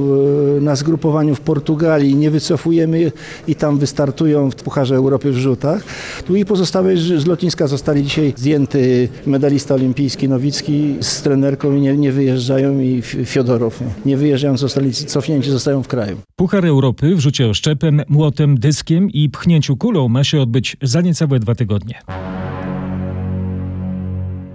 e, 0.58 0.60
na 0.60 0.76
zgrupowaniu 0.76 1.34
w 1.34 1.40
Portugalii, 1.40 2.14
nie 2.14 2.30
wycofujemy 2.30 3.12
i 3.48 3.54
tam 3.54 3.78
wystartują 3.78 4.50
w 4.50 4.56
Pucharze 4.56 4.96
Europy 4.96 5.32
w 5.32 5.36
rzutach. 5.36 5.84
Tu 6.26 6.36
i 6.36 6.44
pozostałe 6.44 6.96
z 6.96 7.26
lotniska 7.26 7.66
zostali 7.66 8.02
dzisiaj 8.02 8.32
zdjęty 8.36 9.08
medalista 9.26 9.74
olimpijski 9.74 10.28
Nowicki 10.28 10.95
z 11.00 11.22
trenerką 11.22 11.76
i 11.76 11.80
nie, 11.80 11.96
nie 11.96 12.12
wyjeżdżają 12.12 12.80
i 12.80 13.02
Fiodorow. 13.02 13.80
Nie 14.06 14.16
wyjeżdżają, 14.16 14.56
zostali 14.56 14.92
cofnięci, 14.92 15.50
zostają 15.50 15.82
w 15.82 15.88
kraju. 15.88 16.16
Puchar 16.36 16.66
Europy 16.66 17.16
w 17.16 17.20
rzucie 17.20 17.48
oszczepem, 17.48 18.02
młotem, 18.08 18.58
dyskiem 18.58 19.10
i 19.10 19.30
pchnięciu 19.30 19.76
kulą 19.76 20.08
ma 20.08 20.24
się 20.24 20.40
odbyć 20.40 20.76
za 20.82 21.00
niecałe 21.00 21.38
dwa 21.38 21.54
tygodnie. 21.54 22.00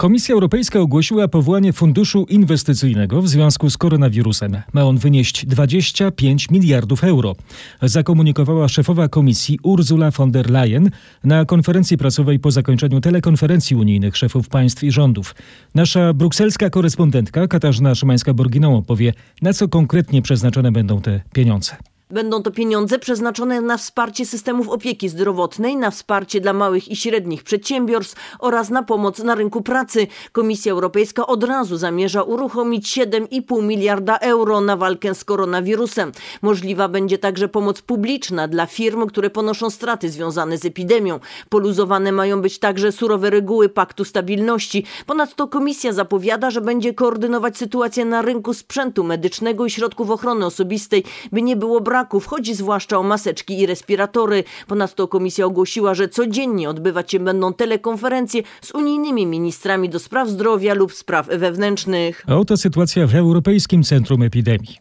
Komisja 0.02 0.34
Europejska 0.34 0.80
ogłosiła 0.80 1.28
powołanie 1.28 1.74
funduszu 1.74 2.26
inwestycyjnego 2.30 3.22
w 3.22 3.28
związku 3.28 3.70
z 3.70 3.78
koronawirusem. 3.78 4.58
Ma 4.74 4.84
on 4.84 4.98
wynieść 4.98 5.46
25 5.46 6.50
miliardów 6.50 7.04
euro. 7.04 7.36
Zakomunikowała 7.82 8.68
szefowa 8.68 9.08
komisji 9.08 9.60
Ursula 9.64 10.12
von 10.12 10.32
der 10.32 10.50
Leyen 10.50 10.90
na 11.24 11.46
konferencji 11.46 11.98
prasowej 11.98 12.40
po 12.40 12.52
zakończeniu 12.52 13.02
telekonferencji 13.02 13.76
unijnych 13.76 14.18
szefów 14.18 14.50
państw 14.50 14.84
i 14.84 14.92
rządów. 14.92 15.36
Nasza 15.76 16.14
brukselska 16.14 16.70
korespondentka 16.70 17.48
Katarzyna 17.48 17.94
Szymańska-Borginą 17.94 18.78
opowie, 18.78 19.14
na 19.42 19.54
co 19.54 19.68
konkretnie 19.68 20.22
przeznaczone 20.22 20.72
będą 20.72 21.02
te 21.02 21.22
pieniądze. 21.34 21.91
Będą 22.12 22.44
to 22.44 22.52
pieniądze 22.52 23.00
przeznaczone 23.00 23.62
na 23.62 23.78
wsparcie 23.78 24.26
systemów 24.26 24.70
opieki 24.70 25.10
zdrowotnej, 25.10 25.78
na 25.78 25.92
wsparcie 25.92 26.42
dla 26.42 26.54
małych 26.54 26.92
i 26.92 26.96
średnich 26.96 27.44
przedsiębiorstw 27.44 28.16
oraz 28.40 28.70
na 28.70 28.84
pomoc 28.84 29.20
na 29.20 29.36
rynku 29.36 29.62
pracy. 29.62 30.08
Komisja 30.32 30.72
Europejska 30.72 31.28
od 31.28 31.44
razu 31.44 31.78
zamierza 31.78 32.24
uruchomić 32.24 32.98
7,5 32.98 33.64
miliarda 33.64 34.18
euro 34.18 34.62
na 34.62 34.78
walkę 34.78 35.16
z 35.16 35.24
koronawirusem. 35.24 36.12
Możliwa 36.42 36.88
będzie 36.88 37.18
także 37.18 37.48
pomoc 37.48 37.82
publiczna 37.82 38.48
dla 38.48 38.66
firm, 38.66 39.08
które 39.08 39.30
ponoszą 39.30 39.70
straty 39.70 40.10
związane 40.10 40.58
z 40.58 40.66
epidemią. 40.66 41.20
Poluzowane 41.50 42.12
mają 42.12 42.42
być 42.42 42.60
także 42.60 42.92
surowe 42.92 43.30
reguły 43.30 43.70
Paktu 43.70 44.06
Stabilności. 44.06 44.86
Ponadto 45.06 45.48
komisja 45.48 45.94
zapowiada, 45.94 46.52
że 46.52 46.62
będzie 46.62 46.94
koordynować 46.94 47.58
sytuację 47.58 48.06
na 48.06 48.22
rynku 48.22 48.54
sprzętu 48.54 49.04
medycznego 49.04 49.66
i 49.66 49.70
środków 49.70 50.10
ochrony 50.10 50.46
osobistej, 50.46 51.04
by 51.32 51.42
nie 51.42 51.56
było 51.56 51.82
braku 51.82 52.01
braków. 52.02 52.28
Chodzi 52.28 52.56
zwłaszcza 52.56 52.98
o 52.98 53.04
maseczki 53.04 53.60
i 53.60 53.66
respiratory. 53.66 54.44
Ponadto 54.68 55.08
komisja 55.08 55.46
ogłosiła, 55.46 55.94
że 55.94 56.10
codziennie 56.10 56.70
odbywać 56.70 57.12
się 57.12 57.20
będą 57.20 57.54
telekonferencje 57.54 58.44
z 58.62 58.72
unijnymi 58.72 59.26
ministrami 59.26 59.90
do 59.90 60.00
spraw 60.00 60.30
zdrowia 60.30 60.74
lub 60.74 60.94
spraw 60.94 61.28
wewnętrznych. 61.28 62.24
Oto 62.28 62.58
sytuacja 62.58 63.08
w 63.08 63.16
Europejskim 63.16 63.84
Centrum 63.84 64.22
Epidemii. 64.22 64.78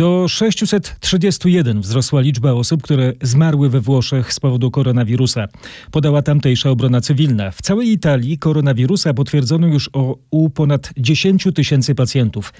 Do 0.00 0.28
631 0.28 1.80
wzrosła 1.80 2.20
liczba 2.20 2.52
osób, 2.52 2.82
które 2.82 3.12
zmarły 3.22 3.70
we 3.70 3.80
Włoszech 3.80 4.32
z 4.32 4.40
powodu 4.40 4.70
koronawirusa. 4.70 5.48
Podała 5.90 6.22
tamtejsza 6.22 6.70
obrona 6.70 7.00
cywilna. 7.00 7.50
W 7.50 7.62
całej 7.62 7.88
Italii 7.88 8.38
koronawirusa 8.38 9.14
potwierdzono 9.14 9.66
już 9.66 9.90
o, 9.92 10.16
u 10.30 10.50
ponad 10.50 10.90
10 10.96 11.48
tysięcy 11.54 11.94
pacjentów. 11.94 12.52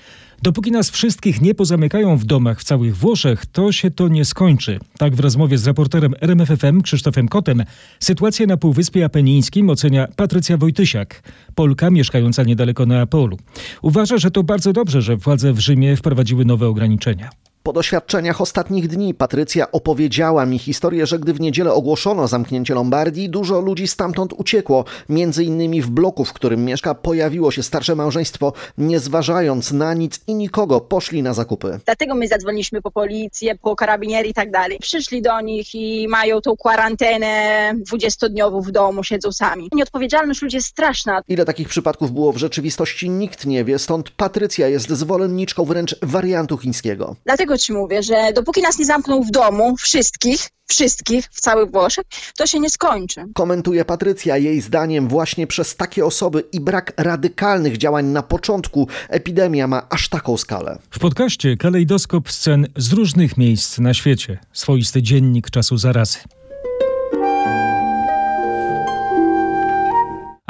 Dopóki 0.42 0.70
nas 0.70 0.90
wszystkich 0.90 1.40
nie 1.40 1.54
pozamykają 1.54 2.16
w 2.16 2.24
domach 2.24 2.60
w 2.60 2.64
całych 2.64 2.96
Włoszech, 2.96 3.46
to 3.46 3.72
się 3.72 3.90
to 3.90 4.08
nie 4.08 4.24
skończy. 4.24 4.78
Tak 4.98 5.14
w 5.14 5.20
rozmowie 5.20 5.58
z 5.58 5.66
reporterem 5.66 6.14
RMFFM 6.20 6.80
Krzysztofem 6.80 7.28
Kotem 7.28 7.64
sytuację 7.98 8.46
na 8.46 8.56
Półwyspie 8.56 9.04
Apenińskim 9.04 9.70
ocenia 9.70 10.08
Patrycja 10.16 10.56
Wojtysiak, 10.56 11.22
Polka 11.54 11.90
mieszkająca 11.90 12.42
niedaleko 12.42 12.86
Neapolu. 12.86 13.38
Uważa, 13.82 14.18
że 14.18 14.30
to 14.30 14.42
bardzo 14.42 14.72
dobrze, 14.72 15.02
że 15.02 15.16
władze 15.16 15.52
w 15.52 15.58
Rzymie 15.58 15.96
wprowadziły 15.96 16.44
nowe 16.44 16.68
ograniczenia. 16.68 17.30
Po 17.62 17.72
doświadczeniach 17.72 18.40
ostatnich 18.40 18.88
dni 18.88 19.14
Patrycja 19.14 19.72
opowiedziała 19.72 20.46
mi 20.46 20.58
historię, 20.58 21.06
że 21.06 21.18
gdy 21.18 21.32
w 21.32 21.40
niedzielę 21.40 21.72
ogłoszono 21.72 22.28
zamknięcie 22.28 22.74
Lombardii, 22.74 23.30
dużo 23.30 23.60
ludzi 23.60 23.88
stamtąd 23.88 24.32
uciekło. 24.32 24.84
Między 25.08 25.44
innymi 25.44 25.82
w 25.82 25.90
bloku, 25.90 26.24
w 26.24 26.32
którym 26.32 26.64
mieszka, 26.64 26.94
pojawiło 26.94 27.50
się 27.50 27.62
starsze 27.62 27.94
małżeństwo. 27.94 28.52
Nie 28.78 29.00
zważając 29.00 29.72
na 29.72 29.94
nic 29.94 30.20
i 30.26 30.34
nikogo, 30.34 30.80
poszli 30.80 31.22
na 31.22 31.34
zakupy. 31.34 31.80
Dlatego 31.84 32.14
my 32.14 32.28
zadzwoniliśmy 32.28 32.82
po 32.82 32.90
policję, 32.90 33.54
po 33.54 33.76
karabinieri 33.76 34.30
i 34.30 34.34
tak 34.34 34.50
dalej. 34.50 34.78
Przyszli 34.80 35.22
do 35.22 35.40
nich 35.40 35.74
i 35.74 36.08
mają 36.08 36.40
tą 36.40 36.56
kwarantenę 36.56 37.72
20-dniową 37.92 38.62
w 38.62 38.70
domu, 38.70 39.04
siedzą 39.04 39.32
sami. 39.32 39.68
Nieodpowiedzialność 39.72 40.42
ludzi 40.42 40.56
jest 40.56 40.68
straszna. 40.68 41.22
Ile 41.28 41.44
takich 41.44 41.68
przypadków 41.68 42.12
było 42.12 42.32
w 42.32 42.36
rzeczywistości, 42.36 43.10
nikt 43.10 43.46
nie 43.46 43.64
wie, 43.64 43.78
stąd 43.78 44.10
Patrycja 44.10 44.68
jest 44.68 44.90
zwolenniczką 44.90 45.64
wręcz 45.64 45.96
wariantu 46.02 46.58
chińskiego. 46.58 47.16
Dlatego 47.24 47.50
ci 47.60 47.72
mówię, 47.72 48.02
że 48.02 48.32
dopóki 48.34 48.62
nas 48.62 48.78
nie 48.78 48.84
zamkną 48.84 49.22
w 49.22 49.30
domu, 49.30 49.76
wszystkich, 49.76 50.48
wszystkich 50.68 51.24
w 51.24 51.40
całych 51.40 51.70
Włoszech, 51.70 52.04
to 52.36 52.46
się 52.46 52.60
nie 52.60 52.70
skończy. 52.70 53.24
Komentuje 53.34 53.84
Patrycja. 53.84 54.36
Jej 54.36 54.60
zdaniem 54.60 55.08
właśnie 55.08 55.46
przez 55.46 55.76
takie 55.76 56.06
osoby 56.06 56.44
i 56.52 56.60
brak 56.60 56.92
radykalnych 56.96 57.78
działań 57.78 58.06
na 58.06 58.22
początku 58.22 58.88
epidemia 59.08 59.66
ma 59.66 59.86
aż 59.90 60.08
taką 60.08 60.36
skalę. 60.36 60.78
W 60.90 60.98
podcaście 60.98 61.56
kalejdoskop 61.56 62.30
scen 62.30 62.66
z 62.76 62.92
różnych 62.92 63.36
miejsc 63.36 63.78
na 63.78 63.94
świecie. 63.94 64.38
Swoisty 64.52 65.02
dziennik 65.02 65.50
czasu 65.50 65.76
zarazy. 65.76 66.18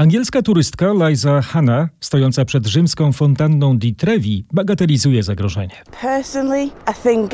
Angielska 0.00 0.42
turystka 0.42 0.92
Liza 0.92 1.42
Hanna, 1.42 1.88
stojąca 2.00 2.44
przed 2.44 2.66
rzymską 2.66 3.12
fontanną 3.12 3.78
di 3.78 3.94
Trevi, 3.94 4.44
bagatelizuje 4.52 5.22
zagrożenie. 5.22 5.74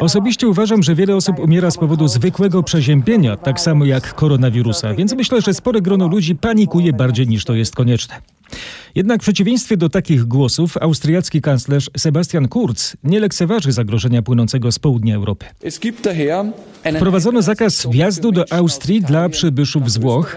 Osobiście 0.00 0.48
uważam, 0.48 0.82
że 0.82 0.94
wiele 0.94 1.16
osób 1.16 1.38
umiera 1.38 1.70
z 1.70 1.78
powodu 1.78 2.08
zwykłego 2.08 2.62
przeziębienia, 2.62 3.36
tak 3.36 3.60
samo 3.60 3.84
jak 3.84 4.14
koronawirusa, 4.14 4.94
więc 4.94 5.12
myślę, 5.14 5.40
że 5.40 5.54
spore 5.54 5.80
grono 5.80 6.06
ludzi 6.08 6.36
panikuje 6.36 6.92
bardziej 6.92 7.28
niż 7.28 7.44
to 7.44 7.54
jest 7.54 7.74
konieczne. 7.74 8.14
Jednak 8.94 9.20
w 9.20 9.22
przeciwieństwie 9.22 9.76
do 9.76 9.88
takich 9.88 10.24
głosów, 10.24 10.76
austriacki 10.76 11.40
kanclerz 11.40 11.90
Sebastian 11.96 12.48
Kurz 12.48 12.96
nie 13.04 13.20
lekceważy 13.20 13.72
zagrożenia 13.72 14.22
płynącego 14.22 14.72
z 14.72 14.78
południa 14.78 15.14
Europy. 15.14 15.46
Wprowadzono 16.96 17.42
zakaz 17.42 17.86
wjazdu 17.90 18.32
do 18.32 18.52
Austrii 18.52 19.00
dla 19.00 19.28
przybyszów 19.28 19.90
z 19.90 19.98
Włoch, 19.98 20.36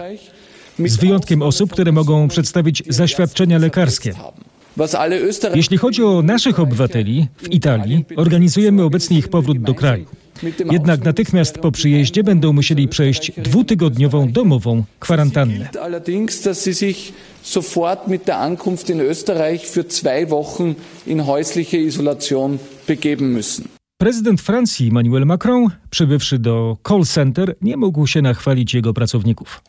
z 0.86 0.96
wyjątkiem 0.96 1.42
osób, 1.42 1.72
które 1.72 1.92
mogą 1.92 2.28
przedstawić 2.28 2.82
zaświadczenia 2.88 3.58
lekarskie. 3.58 4.14
Jeśli 5.54 5.78
chodzi 5.78 6.04
o 6.04 6.22
naszych 6.22 6.60
obywateli 6.60 7.26
w 7.36 7.48
Italii, 7.52 8.04
organizujemy 8.16 8.82
obecnie 8.82 9.18
ich 9.18 9.28
powrót 9.28 9.58
do 9.58 9.74
kraju. 9.74 10.06
Jednak 10.70 11.04
natychmiast 11.04 11.58
po 11.58 11.72
przyjeździe 11.72 12.24
będą 12.24 12.52
musieli 12.52 12.88
przejść 12.88 13.32
dwutygodniową 13.36 14.32
domową 14.32 14.84
kwarantannę. 15.00 15.68
sofort 17.42 18.08
mit 18.08 18.24
der 18.24 18.36
Ankunft 18.36 18.90
in 18.90 19.00
Österreich 19.00 19.66
für 19.66 19.88
zwei 19.88 20.30
Wochen 20.30 20.74
in 21.06 21.20
häusliche 21.20 21.78
Isolation 21.78 22.58
begeben 22.86 23.32
müssen. 23.32 23.64
Prezydent 23.98 24.40
Francji 24.40 24.88
Emmanuel 24.88 25.26
Macron, 25.26 25.70
przybywszy 25.90 26.38
do 26.38 26.76
call 26.88 27.04
center, 27.04 27.54
nie 27.62 27.76
mógł 27.76 28.06
się 28.06 28.22
nachwalić 28.22 28.74
jego 28.74 28.94
pracowników. 28.94 29.62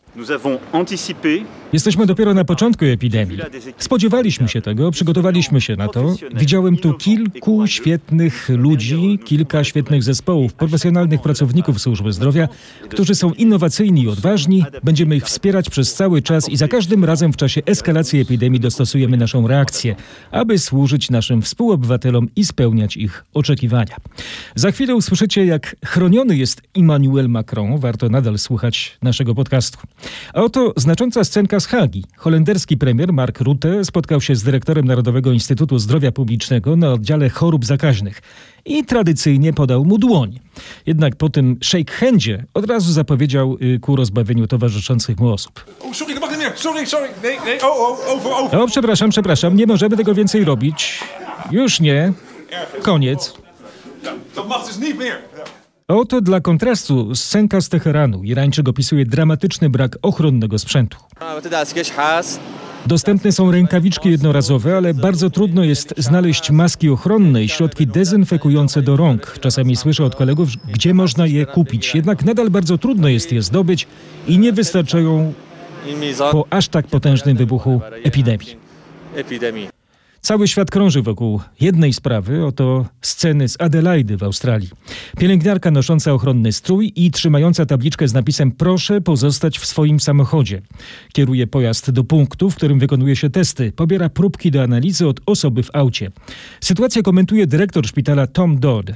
Jesteśmy 1.72 2.06
dopiero 2.06 2.34
na 2.34 2.44
początku 2.44 2.84
epidemii. 2.84 3.38
Spodziewaliśmy 3.78 4.48
się 4.48 4.62
tego, 4.62 4.90
przygotowaliśmy 4.90 5.60
się 5.60 5.76
na 5.76 5.88
to. 5.88 6.16
Widziałem 6.34 6.76
tu 6.76 6.94
kilku 6.94 7.66
świetnych 7.66 8.48
ludzi, 8.48 9.18
kilka 9.24 9.64
świetnych 9.64 10.02
zespołów, 10.02 10.54
profesjonalnych 10.54 11.22
pracowników 11.22 11.80
służby 11.80 12.12
zdrowia, 12.12 12.48
którzy 12.88 13.14
są 13.14 13.32
innowacyjni 13.32 14.02
i 14.02 14.08
odważni. 14.08 14.64
Będziemy 14.84 15.16
ich 15.16 15.24
wspierać 15.24 15.70
przez 15.70 15.94
cały 15.94 16.22
czas 16.22 16.48
i 16.48 16.56
za 16.56 16.68
każdym 16.68 17.04
razem 17.04 17.32
w 17.32 17.36
czasie 17.36 17.62
eskalacji 17.66 18.20
epidemii 18.20 18.60
dostosujemy 18.60 19.16
naszą 19.16 19.48
reakcję, 19.48 19.96
aby 20.30 20.58
służyć 20.58 21.10
naszym 21.10 21.42
współobywatelom 21.42 22.28
i 22.36 22.44
spełniać 22.44 22.96
ich 22.96 23.24
oczekiwania. 23.34 23.96
Za 24.54 24.70
chwilę 24.70 24.94
usłyszycie, 24.94 25.46
jak 25.46 25.76
chroniony 25.84 26.36
jest 26.36 26.62
Emmanuel 26.74 27.28
Macron. 27.28 27.78
Warto 27.78 28.08
nadal 28.08 28.38
słuchać 28.38 28.98
naszego 29.02 29.34
podcastu. 29.34 29.78
A 30.34 30.42
oto 30.42 30.72
znacząca 30.76 31.24
scenka 31.24 31.60
z 31.60 31.66
Hagi. 31.66 32.04
Holenderski 32.16 32.76
premier 32.76 33.12
Mark 33.12 33.40
Rutte 33.40 33.84
spotkał 33.84 34.20
się 34.20 34.36
z 34.36 34.42
dyrektorem 34.42 34.84
Narodowego 34.84 35.32
Instytutu 35.32 35.78
Zdrowia 35.78 36.12
Publicznego 36.12 36.76
na 36.76 36.92
oddziale 36.92 37.28
chorób 37.30 37.64
zakaźnych 37.64 38.22
i 38.64 38.84
tradycyjnie 38.84 39.52
podał 39.52 39.84
mu 39.84 39.98
dłoń. 39.98 40.40
Jednak 40.86 41.16
po 41.16 41.28
tym 41.28 41.56
shake 41.62 41.92
handzie 41.92 42.44
od 42.54 42.66
razu 42.70 42.92
zapowiedział 42.92 43.56
y, 43.62 43.78
ku 43.80 43.96
rozbawieniu 43.96 44.46
towarzyszących 44.46 45.18
mu 45.18 45.32
osób. 45.32 45.64
Oh, 45.80 45.94
sorry. 45.94 46.12
Sorry, 46.56 46.86
sorry. 46.86 47.08
Nee. 47.22 47.58
Oh, 47.62 47.76
oh, 47.76 48.12
over, 48.12 48.32
over. 48.32 48.60
O, 48.60 48.66
przepraszam, 48.66 49.10
przepraszam, 49.10 49.56
nie 49.56 49.66
możemy 49.66 49.96
tego 49.96 50.14
więcej 50.14 50.44
robić. 50.44 51.00
Już 51.50 51.80
nie. 51.80 52.12
Koniec. 52.82 53.34
Dat 54.34 54.48
mag 54.48 54.66
dus 54.66 54.78
niet 54.78 54.98
meer. 54.98 55.18
Oto 55.92 56.20
dla 56.20 56.40
kontrastu 56.40 57.14
scenka 57.14 57.60
z 57.60 57.68
Teheranu. 57.68 58.24
Irańczyk 58.24 58.68
opisuje 58.68 59.06
dramatyczny 59.06 59.70
brak 59.70 59.98
ochronnego 60.02 60.58
sprzętu. 60.58 60.98
Dostępne 62.86 63.32
są 63.32 63.50
rękawiczki 63.50 64.10
jednorazowe, 64.10 64.76
ale 64.76 64.94
bardzo 64.94 65.30
trudno 65.30 65.64
jest 65.64 65.94
znaleźć 65.96 66.50
maski 66.50 66.88
ochronne 66.88 67.44
i 67.44 67.48
środki 67.48 67.86
dezynfekujące 67.86 68.82
do 68.82 68.96
rąk. 68.96 69.38
Czasami 69.40 69.76
słyszę 69.76 70.04
od 70.04 70.16
kolegów, 70.16 70.48
gdzie 70.72 70.94
można 70.94 71.26
je 71.26 71.46
kupić. 71.46 71.94
Jednak 71.94 72.24
nadal 72.24 72.50
bardzo 72.50 72.78
trudno 72.78 73.08
jest 73.08 73.32
je 73.32 73.42
zdobyć 73.42 73.86
i 74.28 74.38
nie 74.38 74.52
wystarczają 74.52 75.32
po 76.32 76.46
aż 76.50 76.68
tak 76.68 76.86
potężnym 76.86 77.36
wybuchu 77.36 77.80
epidemii. 78.04 78.56
Cały 80.24 80.48
świat 80.48 80.70
krąży 80.70 81.02
wokół 81.02 81.40
jednej 81.60 81.92
sprawy, 81.92 82.44
oto 82.44 82.86
sceny 83.00 83.48
z 83.48 83.60
Adelaidy 83.60 84.16
w 84.16 84.22
Australii. 84.22 84.70
Pielęgniarka 85.18 85.70
nosząca 85.70 86.12
ochronny 86.12 86.52
strój 86.52 86.92
i 86.96 87.10
trzymająca 87.10 87.66
tabliczkę 87.66 88.08
z 88.08 88.14
napisem 88.14 88.52
proszę 88.52 89.00
pozostać 89.00 89.58
w 89.58 89.66
swoim 89.66 90.00
samochodzie. 90.00 90.62
Kieruje 91.12 91.46
pojazd 91.46 91.90
do 91.90 92.04
punktu, 92.04 92.50
w 92.50 92.56
którym 92.56 92.78
wykonuje 92.78 93.16
się 93.16 93.30
testy. 93.30 93.72
Pobiera 93.72 94.08
próbki 94.08 94.50
do 94.50 94.62
analizy 94.62 95.06
od 95.06 95.20
osoby 95.26 95.62
w 95.62 95.70
aucie. 95.72 96.10
Sytuację 96.60 97.02
komentuje 97.02 97.46
dyrektor 97.46 97.86
szpitala 97.86 98.26
Tom 98.26 98.60
Dodd. 98.60 98.86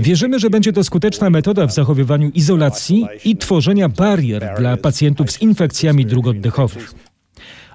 Wierzymy, 0.00 0.38
że 0.38 0.50
będzie 0.50 0.72
to 0.72 0.84
skuteczna 0.84 1.30
metoda 1.30 1.66
w 1.66 1.72
zachowywaniu 1.72 2.30
izolacji 2.34 3.06
i 3.24 3.36
tworzenia 3.36 3.88
barier 3.88 4.54
dla 4.58 4.76
pacjentów 4.76 5.30
z 5.30 5.42
infekcjami 5.42 6.06
dróg 6.06 6.26
oddechowych. 6.26 7.07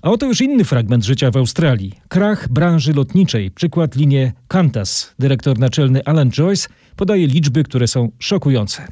A 0.03 0.11
oto 0.11 0.25
już 0.25 0.41
inny 0.41 0.63
fragment 0.63 1.05
życia 1.05 1.31
w 1.31 1.37
Australii. 1.37 1.91
Krach 2.07 2.49
branży 2.49 2.93
lotniczej. 2.93 3.51
Przykład 3.51 3.95
linie 3.95 4.33
Qantas. 4.47 5.13
Dyrektor 5.19 5.59
naczelny 5.59 6.05
Alan 6.05 6.31
Joyce 6.31 6.69
podaje 6.95 7.27
liczby, 7.27 7.63
które 7.63 7.87
są 7.87 8.11
szokujące. 8.19 8.87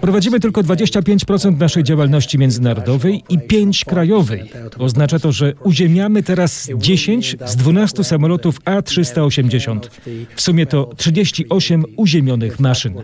Prowadzimy 0.00 0.40
tylko 0.40 0.62
25% 0.62 1.58
naszej 1.58 1.84
działalności 1.84 2.38
międzynarodowej 2.38 3.22
i 3.28 3.38
5 3.38 3.84
krajowej. 3.84 4.50
Oznacza 4.78 5.18
to, 5.18 5.32
że 5.32 5.52
uziemiamy 5.64 6.22
teraz 6.22 6.70
10 6.76 7.36
z 7.46 7.56
12 7.56 8.04
samolotów 8.04 8.60
A380. 8.64 9.80
W 10.36 10.40
sumie 10.40 10.66
to 10.66 10.90
38 10.96 11.84
uziemionych 11.96 12.60
maszyn. 12.60 12.94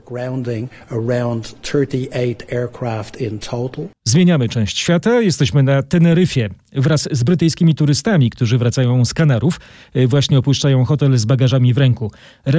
Zmieniamy 4.05 4.49
część 4.49 4.79
świata. 4.79 5.21
Jesteśmy 5.21 5.63
na 5.63 5.83
Teneryfie. 5.83 6.49
Wraz 6.73 7.09
z 7.13 7.23
brytyjskimi 7.23 7.75
turystami, 7.75 8.31
którzy 8.31 8.59
wracają 8.59 9.05
z 9.05 9.15
Kanarów, 9.15 9.61
y, 9.97 10.07
właśnie 10.07 10.39
opuszczają 10.39 10.85
hotel 10.85 11.19
z 11.19 11.25
bagażami 11.25 11.75
w 11.75 11.79
ręku. 11.79 12.11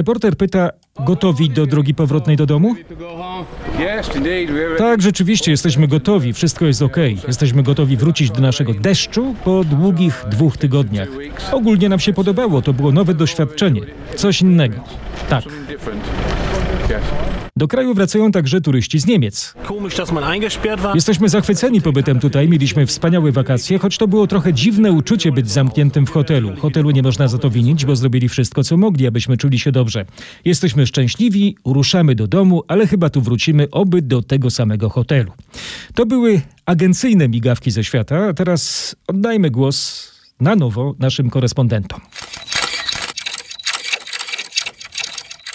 Reporter 0.06 0.36
pyta, 0.36 0.70
gotowi 1.06 1.50
do 1.50 1.66
drogi 1.66 1.94
powrotnej 1.94 2.36
do 2.36 2.46
domu? 2.46 2.74
Tak, 4.78 5.02
rzeczywiście 5.02 5.50
jesteśmy 5.50 5.88
gotowi, 5.88 6.32
wszystko 6.32 6.64
jest 6.64 6.82
ok. 6.82 6.96
Jesteśmy 7.26 7.62
gotowi 7.62 7.96
wrócić 7.96 8.30
do 8.30 8.40
naszego 8.40 8.74
deszczu 8.74 9.34
po 9.44 9.64
długich 9.64 10.24
dwóch 10.30 10.56
tygodniach. 10.56 11.08
Ogólnie 11.52 11.88
nam 11.88 11.98
się 11.98 12.12
podobało, 12.12 12.62
to 12.62 12.72
było 12.72 12.92
nowe 12.92 13.14
doświadczenie. 13.14 13.80
Coś 14.16 14.42
innego. 14.42 14.76
Tak. 15.28 15.44
Do 17.58 17.68
kraju 17.68 17.94
wracają 17.94 18.32
także 18.32 18.60
turyści 18.60 18.98
z 18.98 19.06
Niemiec. 19.06 19.54
Jesteśmy 20.94 21.28
zachwyceni 21.28 21.82
pobytem 21.82 22.20
tutaj, 22.20 22.48
mieliśmy 22.48 22.86
wspaniałe 22.86 23.32
wakacje, 23.32 23.78
choć 23.78 23.98
to 23.98 24.08
było 24.08 24.26
trochę 24.26 24.52
dziwne 24.52 24.92
uczucie 24.92 25.32
być 25.32 25.50
zamkniętym 25.50 26.06
w 26.06 26.10
hotelu. 26.10 26.56
Hotelu 26.56 26.90
nie 26.90 27.02
można 27.02 27.28
za 27.28 27.38
to 27.38 27.50
winić, 27.50 27.84
bo 27.84 27.96
zrobili 27.96 28.28
wszystko, 28.28 28.64
co 28.64 28.76
mogli, 28.76 29.06
abyśmy 29.06 29.36
czuli 29.36 29.58
się 29.58 29.72
dobrze. 29.72 30.04
Jesteśmy 30.44 30.86
szczęśliwi, 30.86 31.56
ruszamy 31.64 32.14
do 32.14 32.26
domu, 32.26 32.62
ale 32.68 32.86
chyba 32.86 33.10
tu 33.10 33.20
wrócimy 33.20 33.70
oby 33.70 34.02
do 34.02 34.22
tego 34.22 34.50
samego 34.50 34.88
hotelu. 34.88 35.32
To 35.94 36.06
były 36.06 36.40
agencyjne 36.66 37.28
migawki 37.28 37.70
ze 37.70 37.84
świata, 37.84 38.26
a 38.28 38.34
teraz 38.34 38.96
oddajmy 39.06 39.50
głos 39.50 40.08
na 40.40 40.56
nowo 40.56 40.94
naszym 40.98 41.30
korespondentom. 41.30 42.00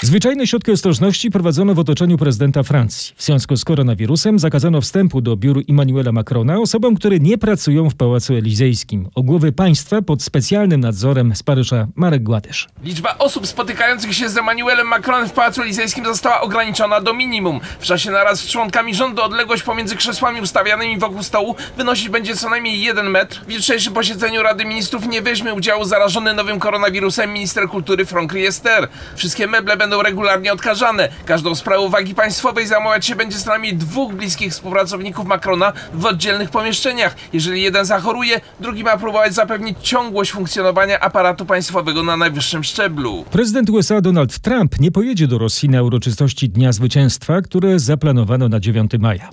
Zwyczajne 0.04 0.48
środki 0.48 0.72
ostrożności 0.72 1.32
prowadzono 1.32 1.74
w 1.74 1.80
otoczeniu 1.80 2.18
prezydenta 2.18 2.64
Francji. 2.64 3.14
W 3.18 3.24
związku 3.24 3.58
z 3.58 3.66
koronawirusem 3.66 4.40
zakazano 4.40 4.82
wstępu 4.82 5.22
do 5.22 5.38
biur 5.38 5.62
Emmanuela 5.70 6.12
Macrona 6.12 6.60
osobom, 6.60 6.96
które 6.96 7.20
nie 7.20 7.38
pracują 7.38 7.90
w 7.90 7.96
Pałacu 7.96 8.34
Elizejskim. 8.34 9.10
O 9.16 9.24
głowy 9.24 9.52
państwa 9.52 10.02
pod 10.02 10.24
specjalnym 10.24 10.82
nadzorem 10.82 11.36
z 11.36 11.44
Paryża 11.44 11.88
Marek 11.96 12.24
Gładysz. 12.24 12.68
Liczba 12.84 13.16
osób 13.18 13.48
spotykających 13.48 14.14
się 14.14 14.30
z 14.30 14.38
Emmanuelem 14.38 14.88
Macronem 14.88 15.30
w 15.30 15.32
Pałacu 15.32 15.62
Elizejskim 15.62 16.06
została 16.06 16.42
ograniczona 16.42 17.02
do 17.02 17.14
minimum. 17.14 17.60
W 17.80 17.86
czasie 17.86 18.12
naraz 18.12 18.40
z 18.40 18.48
członkami 18.48 18.96
rządu 18.96 19.22
odległość 19.22 19.64
pomiędzy 19.64 19.96
krzesłami 19.96 20.42
ustawianymi 20.42 21.00
wokół 21.00 21.24
stołu 21.24 21.56
wynosić 21.78 22.10
będzie 22.10 22.36
co 22.36 22.50
najmniej 22.50 22.82
1 22.82 23.10
metr. 23.10 23.42
W 23.48 23.52
jutrzejszym 23.52 23.94
posiedzeniu 23.94 24.44
Rady 24.44 24.66
Ministrów 24.66 25.08
nie 25.08 25.22
weźmie 25.22 25.54
udziału 25.54 25.86
zarażony 25.86 26.34
nowym 26.34 26.60
koronawirusem 26.60 27.34
minister 27.34 27.68
kultury 27.68 28.06
Franck 28.06 28.34
Riester. 28.34 28.88
Wszystkie 29.16 29.48
meble 29.48 29.78
będą 29.78 29.91
regularnie 29.98 30.54
odkażane. 30.54 31.10
Każdą 31.26 31.56
sprawą 31.56 31.90
wagi 31.90 32.16
państwowej 32.16 32.68
zajmować 32.68 33.06
się 33.06 33.16
będzie 33.16 33.38
co 33.38 33.50
najmniej 33.50 33.76
dwóch 33.76 34.14
bliskich 34.14 34.52
współpracowników 34.52 35.26
Macrona 35.26 35.74
w 35.94 36.06
oddzielnych 36.06 36.50
pomieszczeniach. 36.50 37.16
Jeżeli 37.34 37.62
jeden 37.62 37.86
zachoruje, 37.86 38.42
drugi 38.60 38.84
ma 38.84 38.98
próbować 38.98 39.34
zapewnić 39.34 39.78
ciągłość 39.82 40.32
funkcjonowania 40.32 41.00
aparatu 41.00 41.46
państwowego 41.46 42.04
na 42.04 42.18
najwyższym 42.18 42.64
szczeblu. 42.64 43.26
Prezydent 43.32 43.70
USA 43.70 44.02
Donald 44.02 44.40
Trump 44.40 44.80
nie 44.80 44.92
pojedzie 44.92 45.28
do 45.28 45.38
Rosji 45.38 45.70
na 45.70 45.84
uroczystości 45.84 46.50
Dnia 46.50 46.72
Zwycięstwa, 46.72 47.42
które 47.42 47.80
zaplanowano 47.80 48.50
na 48.50 48.60
9 48.60 48.92
maja. 49.00 49.30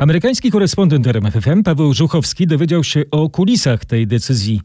Amerykański 0.00 0.50
korespondent 0.50 1.06
RMFFM 1.06 1.62
Paweł 1.62 1.94
Żuchowski 1.94 2.46
dowiedział 2.46 2.84
się 2.84 3.02
o 3.10 3.30
kulisach 3.30 3.84
tej 3.84 4.06
decyzji 4.06 4.60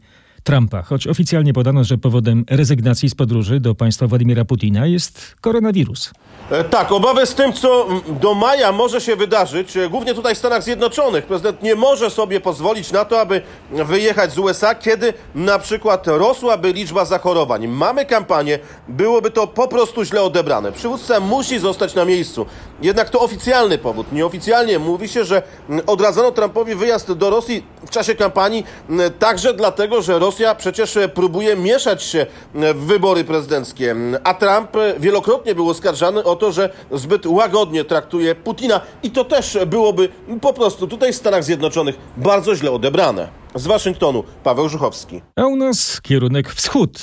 Trumpa, 0.46 0.82
choć 0.82 1.06
oficjalnie 1.06 1.52
podano, 1.52 1.84
że 1.84 1.98
powodem 1.98 2.44
rezygnacji 2.50 3.08
z 3.10 3.14
podróży 3.14 3.60
do 3.60 3.74
państwa 3.74 4.06
Władimira 4.06 4.44
Putina 4.44 4.86
jest 4.86 5.34
koronawirus. 5.40 6.12
E, 6.50 6.64
Tak, 6.64 6.92
obawy 6.92 7.26
z 7.26 7.34
tym, 7.34 7.52
co 7.52 7.88
do 8.20 8.34
maja 8.34 8.72
może 8.72 9.00
się 9.00 9.16
wydarzyć, 9.16 9.76
e, 9.76 9.88
głównie 9.88 10.14
tutaj 10.14 10.34
w 10.34 10.38
Stanach 10.38 10.62
Zjednoczonych. 10.62 11.26
Prezydent 11.26 11.62
nie 11.62 11.74
może 11.74 12.10
sobie 12.10 12.40
pozwolić 12.40 12.92
na 12.92 13.04
to, 13.04 13.20
aby 13.20 13.42
wyjechać 13.70 14.32
z 14.32 14.38
USA, 14.38 14.74
kiedy 14.74 15.14
na 15.34 15.58
przykład 15.58 16.06
rosłaby 16.06 16.72
liczba 16.72 17.04
zachorowań. 17.04 17.66
Mamy 17.68 18.04
kampanię, 18.04 18.58
byłoby 18.88 19.30
to 19.30 19.46
po 19.46 19.68
prostu 19.68 20.04
źle 20.04 20.22
odebrane. 20.22 20.72
Przywódca 20.72 21.20
musi 21.20 21.58
zostać 21.58 21.94
na 21.94 22.04
miejscu. 22.04 22.46
Jednak 22.82 23.10
to 23.10 23.20
oficjalny 23.20 23.78
powód. 23.78 24.12
Nieoficjalnie 24.12 24.78
mówi 24.78 25.08
się, 25.08 25.24
że 25.24 25.42
odradzano 25.86 26.30
Trumpowi 26.32 26.74
wyjazd 26.74 27.12
do 27.12 27.30
Rosji 27.30 27.62
w 27.86 27.90
czasie 27.90 28.14
kampanii, 28.14 28.64
mm, 28.90 29.12
także 29.12 29.54
dlatego, 29.54 30.02
że 30.02 30.18
Rosja 30.18 30.35
przecież 30.58 30.96
e, 30.96 31.08
próbuje 31.08 31.56
mieszać 31.56 32.02
się 32.02 32.26
e, 32.54 32.74
w 32.74 32.78
wybory 32.78 33.24
prezydenckie. 33.24 33.96
A 34.24 34.34
Trump 34.34 34.76
e, 34.76 35.00
wielokrotnie 35.00 35.54
był 35.54 35.70
oskarżany 35.70 36.24
o 36.24 36.36
to, 36.36 36.52
że 36.52 36.70
zbyt 36.92 37.26
łagodnie 37.26 37.84
traktuje 37.84 38.34
Putina 38.34 38.80
i 39.02 39.10
to 39.10 39.24
też 39.24 39.58
byłoby 39.66 40.08
po 40.40 40.52
prostu 40.52 40.86
tutaj 40.86 41.12
w 41.12 41.16
Stanach 41.16 41.44
Zjednoczonych 41.44 41.98
bardzo 42.16 42.56
źle 42.56 42.70
odebrane. 42.70 43.28
Z 43.54 43.66
Waszyngtonu 43.66 44.24
Paweł 44.44 44.68
Żuchowski. 44.68 45.22
A 45.36 45.46
u 45.46 45.56
nas 45.56 46.00
kierunek 46.00 46.52
wschód. 46.52 46.98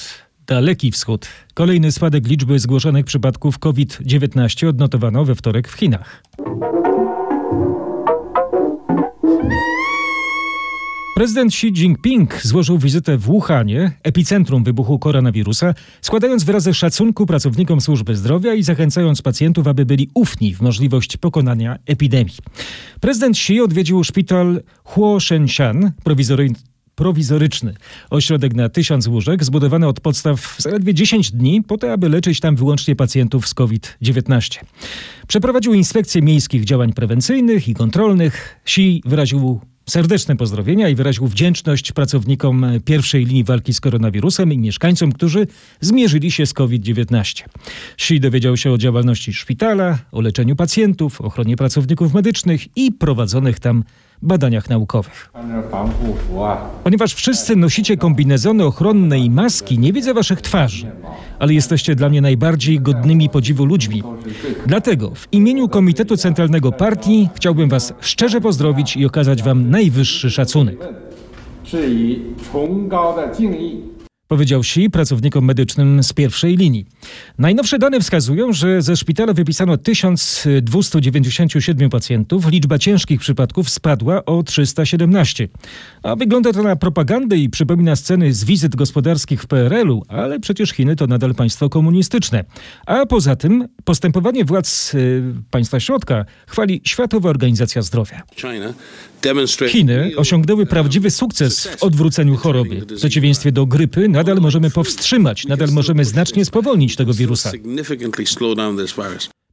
Daleki 0.47 0.91
wschód. 0.91 1.27
Kolejny 1.53 1.91
spadek 1.91 2.27
liczby 2.27 2.59
zgłoszonych 2.59 3.05
przypadków 3.05 3.59
COVID-19 3.59 4.67
odnotowano 4.67 5.25
we 5.25 5.35
wtorek 5.35 5.67
w 5.67 5.73
Chinach. 5.73 6.23
Prezydent 11.15 11.51
Xi 11.51 11.67
Jinping 11.67 12.41
złożył 12.43 12.77
wizytę 12.77 13.17
w 13.17 13.21
Wuhanie, 13.21 13.91
epicentrum 14.03 14.63
wybuchu 14.63 14.99
koronawirusa, 14.99 15.73
składając 16.01 16.43
wyrazy 16.43 16.73
szacunku 16.73 17.25
pracownikom 17.25 17.81
służby 17.81 18.15
zdrowia 18.15 18.53
i 18.53 18.63
zachęcając 18.63 19.21
pacjentów, 19.21 19.67
aby 19.67 19.85
byli 19.85 20.09
ufni 20.13 20.55
w 20.55 20.61
możliwość 20.61 21.17
pokonania 21.17 21.79
epidemii. 21.85 22.35
Prezydent 22.99 23.35
Xi 23.35 23.61
odwiedził 23.61 24.03
szpital 24.03 24.61
Huo 24.83 25.19
Shenshan, 25.19 25.91
prowizory 26.03 26.49
prowizoryczny. 26.95 27.73
Ośrodek 28.09 28.53
na 28.53 28.69
tysiąc 28.69 29.07
łóżek, 29.07 29.43
zbudowany 29.43 29.87
od 29.87 29.99
podstaw 29.99 30.55
zaledwie 30.57 30.93
10 30.93 31.31
dni, 31.31 31.63
po 31.63 31.77
to, 31.77 31.93
aby 31.93 32.09
leczyć 32.09 32.39
tam 32.39 32.55
wyłącznie 32.55 32.95
pacjentów 32.95 33.47
z 33.47 33.53
COVID-19. 33.53 34.59
Przeprowadził 35.27 35.73
inspekcję 35.73 36.21
miejskich 36.21 36.65
działań 36.65 36.93
prewencyjnych 36.93 37.67
i 37.67 37.73
kontrolnych. 37.73 38.59
Xi 38.65 39.01
wyraził 39.05 39.59
serdeczne 39.85 40.35
pozdrowienia 40.35 40.89
i 40.89 40.95
wyraził 40.95 41.27
wdzięczność 41.27 41.91
pracownikom 41.91 42.65
pierwszej 42.85 43.25
linii 43.25 43.43
walki 43.43 43.73
z 43.73 43.81
koronawirusem 43.81 44.53
i 44.53 44.57
mieszkańcom, 44.57 45.11
którzy 45.11 45.47
zmierzyli 45.81 46.31
się 46.31 46.45
z 46.45 46.53
COVID-19. 46.53 47.43
Xi 47.97 48.19
dowiedział 48.19 48.57
się 48.57 48.71
o 48.71 48.77
działalności 48.77 49.33
szpitala, 49.33 49.99
o 50.11 50.21
leczeniu 50.21 50.55
pacjentów, 50.55 51.21
ochronie 51.21 51.57
pracowników 51.57 52.13
medycznych 52.13 52.77
i 52.77 52.91
prowadzonych 52.91 53.59
tam 53.59 53.83
badaniach 54.23 54.69
naukowych. 54.69 55.29
Ponieważ 56.83 57.13
wszyscy 57.13 57.55
nosicie 57.55 57.97
kombinezony 57.97 58.65
ochronne 58.65 59.19
i 59.19 59.29
maski, 59.29 59.79
nie 59.79 59.93
widzę 59.93 60.13
waszych 60.13 60.41
twarzy, 60.41 60.91
ale 61.39 61.53
jesteście 61.53 61.95
dla 61.95 62.09
mnie 62.09 62.21
najbardziej 62.21 62.79
godnymi 62.79 63.29
podziwu 63.29 63.65
ludźmi. 63.65 64.03
Dlatego 64.65 65.11
w 65.15 65.27
imieniu 65.31 65.69
Komitetu 65.69 66.17
Centralnego 66.17 66.71
Partii 66.71 67.29
chciałbym 67.35 67.69
was 67.69 67.93
szczerze 68.01 68.41
pozdrowić 68.41 68.97
i 68.97 69.05
okazać 69.05 69.43
wam 69.43 69.69
najwyższy 69.69 70.31
szacunek. 70.31 70.77
Powiedział 74.27 74.59
Xi 74.59 74.89
pracownikom 74.89 75.45
medycznym 75.45 76.03
z 76.03 76.13
pierwszej 76.13 76.57
linii. 76.57 76.85
Najnowsze 77.37 77.79
dane 77.79 77.99
wskazują, 77.99 78.53
że 78.53 78.81
ze 78.81 78.95
szpitala 78.95 79.33
wypisano 79.33 79.77
1297 79.77 81.89
pacjentów. 81.89 82.47
Liczba 82.47 82.79
ciężkich 82.79 83.19
przypadków 83.19 83.69
spadła 83.69 84.25
o 84.25 84.43
317. 84.43 85.47
A 86.03 86.15
wygląda 86.15 86.53
to 86.53 86.63
na 86.63 86.75
propagandę 86.75 87.37
i 87.37 87.49
przypomina 87.49 87.95
sceny 87.95 88.33
z 88.33 88.43
wizyt 88.43 88.75
gospodarskich 88.75 89.41
w 89.41 89.47
PRL-u, 89.47 90.03
ale 90.07 90.39
przecież 90.39 90.71
Chiny 90.71 90.95
to 90.95 91.07
nadal 91.07 91.35
państwo 91.35 91.69
komunistyczne. 91.69 92.43
A 92.85 93.05
poza 93.05 93.35
tym 93.35 93.67
postępowanie 93.83 94.45
władz 94.45 94.93
y, 94.93 95.23
państwa 95.51 95.79
środka 95.79 96.25
chwali 96.47 96.81
Światowa 96.83 97.29
Organizacja 97.29 97.81
Zdrowia. 97.81 98.21
Chiny 99.67 100.11
osiągnęły 100.17 100.65
prawdziwy 100.65 101.11
sukces 101.11 101.67
w 101.67 101.83
odwróceniu 101.83 102.37
choroby. 102.37 102.81
W 102.81 102.95
przeciwieństwie 102.95 103.51
do 103.51 103.65
grypy 103.65 104.09
nadal 104.09 104.37
możemy 104.37 104.69
powstrzymać, 104.69 105.45
nadal 105.45 105.69
możemy 105.69 106.05
znacznie 106.05 106.45
spowolnić 106.45 106.95
tego 106.95 107.13
wirusa. 107.13 107.51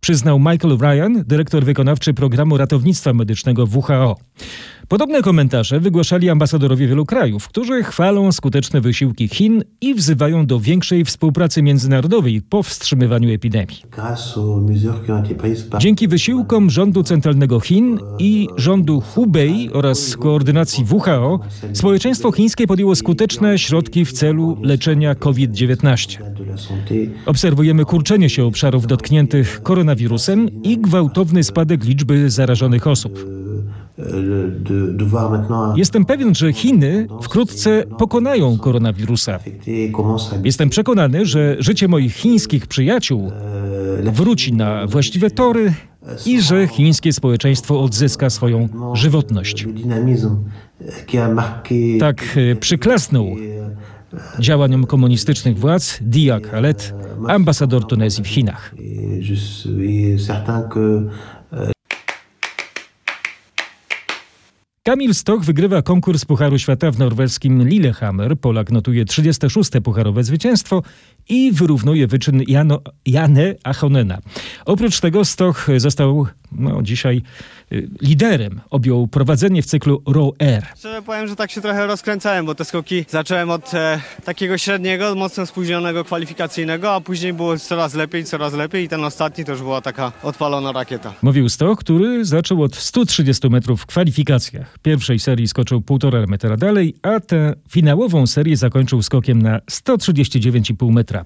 Przyznał 0.00 0.38
Michael 0.38 0.78
Ryan, 0.80 1.24
dyrektor 1.26 1.64
wykonawczy 1.64 2.14
programu 2.14 2.56
ratownictwa 2.56 3.12
medycznego 3.12 3.64
WHO. 3.64 4.16
Podobne 4.90 5.22
komentarze 5.22 5.80
wygłaszali 5.80 6.30
ambasadorowie 6.30 6.86
wielu 6.88 7.06
krajów, 7.06 7.48
którzy 7.48 7.82
chwalą 7.82 8.32
skuteczne 8.32 8.80
wysiłki 8.80 9.28
Chin 9.28 9.62
i 9.80 9.94
wzywają 9.94 10.46
do 10.46 10.60
większej 10.60 11.04
współpracy 11.04 11.62
międzynarodowej 11.62 12.42
po 12.42 12.62
wstrzymywaniu 12.62 13.34
epidemii. 13.34 13.82
Dzięki 15.78 16.08
wysiłkom 16.08 16.70
rządu 16.70 17.02
centralnego 17.02 17.60
Chin 17.60 17.98
i 18.18 18.48
rządu 18.56 19.00
Hubei 19.00 19.70
oraz 19.72 20.16
koordynacji 20.16 20.84
WHO, 20.90 21.40
społeczeństwo 21.72 22.32
chińskie 22.32 22.66
podjęło 22.66 22.96
skuteczne 22.96 23.58
środki 23.58 24.04
w 24.04 24.12
celu 24.12 24.56
leczenia 24.62 25.14
COVID-19. 25.14 26.18
Obserwujemy 27.26 27.84
kurczenie 27.84 28.30
się 28.30 28.44
obszarów 28.44 28.86
dotkniętych 28.86 29.62
koronawirusem 29.62 30.62
i 30.62 30.78
gwałtowny 30.78 31.44
spadek 31.44 31.84
liczby 31.84 32.30
zarażonych 32.30 32.86
osób. 32.86 33.39
Jestem 35.76 36.04
pewien, 36.04 36.34
że 36.34 36.52
Chiny 36.52 37.06
wkrótce 37.22 37.84
pokonają 37.98 38.58
koronawirusa. 38.58 39.38
Jestem 40.44 40.68
przekonany, 40.68 41.26
że 41.26 41.56
życie 41.58 41.88
moich 41.88 42.14
chińskich 42.14 42.66
przyjaciół 42.66 43.30
wróci 44.12 44.52
na 44.52 44.86
właściwe 44.86 45.30
tory 45.30 45.72
i 46.26 46.40
że 46.40 46.68
chińskie 46.68 47.12
społeczeństwo 47.12 47.82
odzyska 47.82 48.30
swoją 48.30 48.68
żywotność. 48.94 49.66
Tak 52.00 52.38
e, 52.52 52.56
przyklasnął 52.56 53.36
działaniom 54.38 54.86
komunistycznych 54.86 55.58
władz 55.58 55.98
Dia 56.02 56.40
Khaled, 56.40 56.94
ambasador 57.28 57.86
Tunezji 57.86 58.24
w 58.24 58.28
Chinach. 58.28 58.74
Kamil 64.82 65.14
Stoch 65.14 65.44
wygrywa 65.44 65.82
konkurs 65.82 66.24
Pucharu 66.24 66.58
Świata 66.58 66.90
w 66.90 66.98
norweskim 66.98 67.68
Lillehammer. 67.68 68.38
Polak 68.38 68.70
notuje 68.70 69.04
36. 69.04 69.70
pucharowe 69.84 70.24
zwycięstwo 70.24 70.82
i 71.28 71.52
wyrównuje 71.52 72.06
wyczyn 72.06 72.42
Jano, 72.48 72.80
Jane 73.06 73.54
Achonena. 73.64 74.18
Oprócz 74.64 75.00
tego 75.00 75.24
Stoch 75.24 75.66
został 75.76 76.26
no, 76.52 76.82
dzisiaj 76.82 77.22
y, 77.72 77.88
liderem. 78.02 78.60
Objął 78.70 79.06
prowadzenie 79.06 79.62
w 79.62 79.66
cyklu 79.66 80.02
Row 80.06 80.34
Air. 80.38 80.66
Szczerze 80.76 81.02
powiem, 81.02 81.28
że 81.28 81.36
tak 81.36 81.50
się 81.50 81.60
trochę 81.60 81.86
rozkręcałem, 81.86 82.46
bo 82.46 82.54
te 82.54 82.64
skoki 82.64 83.04
zacząłem 83.08 83.50
od 83.50 83.74
e, 83.74 84.00
takiego 84.24 84.58
średniego, 84.58 85.14
mocno 85.14 85.46
spóźnionego 85.46 86.04
kwalifikacyjnego, 86.04 86.94
a 86.94 87.00
później 87.00 87.32
było 87.32 87.58
coraz 87.58 87.94
lepiej, 87.94 88.24
coraz 88.24 88.54
lepiej 88.54 88.84
i 88.84 88.88
ten 88.88 89.04
ostatni 89.04 89.44
to 89.44 89.52
już 89.52 89.60
była 89.60 89.80
taka 89.80 90.12
odpalona 90.22 90.72
rakieta. 90.72 91.14
Mówił 91.22 91.48
Stoch, 91.48 91.78
który 91.78 92.24
zaczął 92.24 92.62
od 92.62 92.76
130 92.76 93.48
metrów 93.48 93.82
w 93.82 93.86
kwalifikacjach. 93.86 94.69
Pierwszej 94.82 95.18
serii 95.18 95.48
skoczył 95.48 95.80
1,5 95.80 96.28
metra 96.28 96.56
dalej, 96.56 96.94
a 97.02 97.20
tę 97.20 97.54
finałową 97.68 98.26
serię 98.26 98.56
zakończył 98.56 99.02
skokiem 99.02 99.42
na 99.42 99.58
139,5 99.58 100.92
metra. 100.92 101.24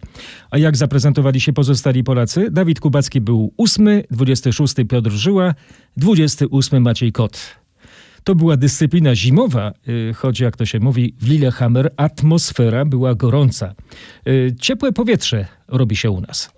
A 0.51 0.59
jak 0.59 0.77
zaprezentowali 0.77 1.41
się 1.41 1.53
pozostali 1.53 2.05
Polacy? 2.05 2.51
Dawid 2.51 2.81
Kubacki 2.81 3.21
był 3.21 3.53
8, 3.57 4.03
26 4.11 4.75
Piotr 4.89 5.11
Żyła, 5.11 5.55
28 5.97 6.83
Maciej 6.83 7.13
Kot. 7.13 7.55
To 8.25 8.35
była 8.35 8.57
dyscyplina 8.57 9.15
zimowa, 9.15 9.73
y, 9.89 10.15
choć 10.15 10.41
jak 10.41 10.57
to 10.57 10.67
się 10.67 10.81
mówi 10.81 11.15
w 11.21 11.29
Lillehammer 11.29 11.93
atmosfera 11.97 12.85
była 12.85 13.15
gorąca. 13.15 13.75
Y, 14.29 14.55
Ciepłe 14.61 14.93
powietrze 14.93 15.47
robi 15.69 15.97
się 15.97 16.11
u 16.11 16.21
nas. 16.21 16.51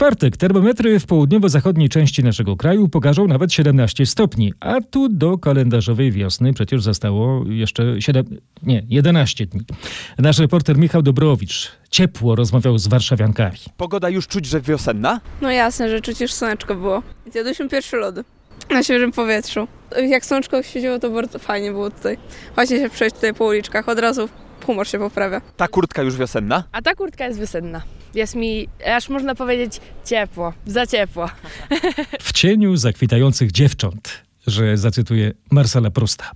Czwartek 0.00 0.36
termometry 0.36 1.00
w 1.00 1.06
południowo-zachodniej 1.06 1.88
części 1.88 2.24
naszego 2.24 2.56
kraju 2.56 2.88
pokażą 2.88 3.26
nawet 3.26 3.52
17 3.52 4.06
stopni, 4.06 4.52
a 4.60 4.80
tu 4.80 5.08
do 5.08 5.38
kalendarzowej 5.38 6.12
wiosny 6.12 6.52
przecież 6.52 6.82
zostało 6.82 7.44
jeszcze 7.48 8.02
7, 8.02 8.24
nie, 8.62 8.82
11 8.88 9.46
dni. 9.46 9.60
Nasz 10.18 10.38
reporter 10.38 10.78
Michał 10.78 11.02
Dobrowicz 11.02 11.72
ciepło 11.90 12.36
rozmawiał 12.36 12.78
z 12.78 12.88
warszawiankami. 12.88 13.58
Pogoda 13.76 14.08
już 14.08 14.28
czuć, 14.28 14.46
że 14.46 14.60
wiosenna? 14.60 15.20
No 15.42 15.50
jasne, 15.50 15.90
że 15.90 16.00
czuć 16.00 16.20
już 16.20 16.32
słoneczko 16.32 16.74
było. 16.74 17.02
Zjadłyśmy 17.32 17.68
pierwsze 17.68 17.96
lody 17.96 18.24
na 18.70 18.82
świeżym 18.82 19.12
powietrzu. 19.12 19.68
Jak 20.08 20.26
słoneczko 20.26 20.62
świeciło, 20.62 20.98
to 20.98 21.10
bardzo 21.10 21.38
fajnie 21.38 21.70
było 21.70 21.90
tutaj. 21.90 22.18
Właśnie 22.54 22.78
się 22.78 22.90
przejść 22.90 23.16
tutaj 23.16 23.34
po 23.34 23.44
uliczkach, 23.44 23.88
od 23.88 23.98
razu 23.98 24.28
humor 24.64 24.88
się 24.88 24.98
poprawia. 24.98 25.40
Ta 25.56 25.68
kurtka 25.68 26.02
już 26.02 26.16
wiosenna? 26.16 26.64
A 26.72 26.82
ta 26.82 26.94
kurtka 26.94 27.26
jest 27.26 27.40
wiosenna. 27.40 27.82
Jest 28.14 28.34
mi, 28.34 28.68
aż 28.86 29.08
można 29.08 29.34
powiedzieć, 29.34 29.80
ciepło, 30.04 30.52
za 30.66 30.86
ciepło. 30.86 31.28
W 32.20 32.32
cieniu 32.32 32.76
zakwitających 32.76 33.52
dziewcząt, 33.52 34.22
że 34.46 34.76
zacytuję 34.76 35.32
Marcela 35.50 35.90
Prusta. 35.90 36.30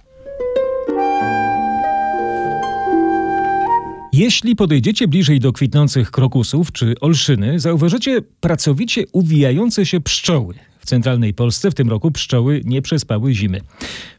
Jeśli 4.13 4.57
podejdziecie 4.57 5.09
bliżej 5.09 5.41
do 5.41 5.53
kwitnących 5.53 6.11
krokusów 6.11 6.73
czy 6.73 6.95
olszyny, 7.01 7.61
zauważycie 7.61 8.23
pracowicie 8.41 9.05
uwijające 9.13 9.87
się 9.87 10.01
pszczoły. 10.01 10.55
W 10.85 10.87
centralnej 10.87 11.35
Polsce 11.35 11.70
w 11.70 11.75
tym 11.75 11.90
roku 11.90 12.11
pszczoły 12.11 12.61
nie 12.64 12.83
przespały 12.83 13.35
zimy. 13.35 13.61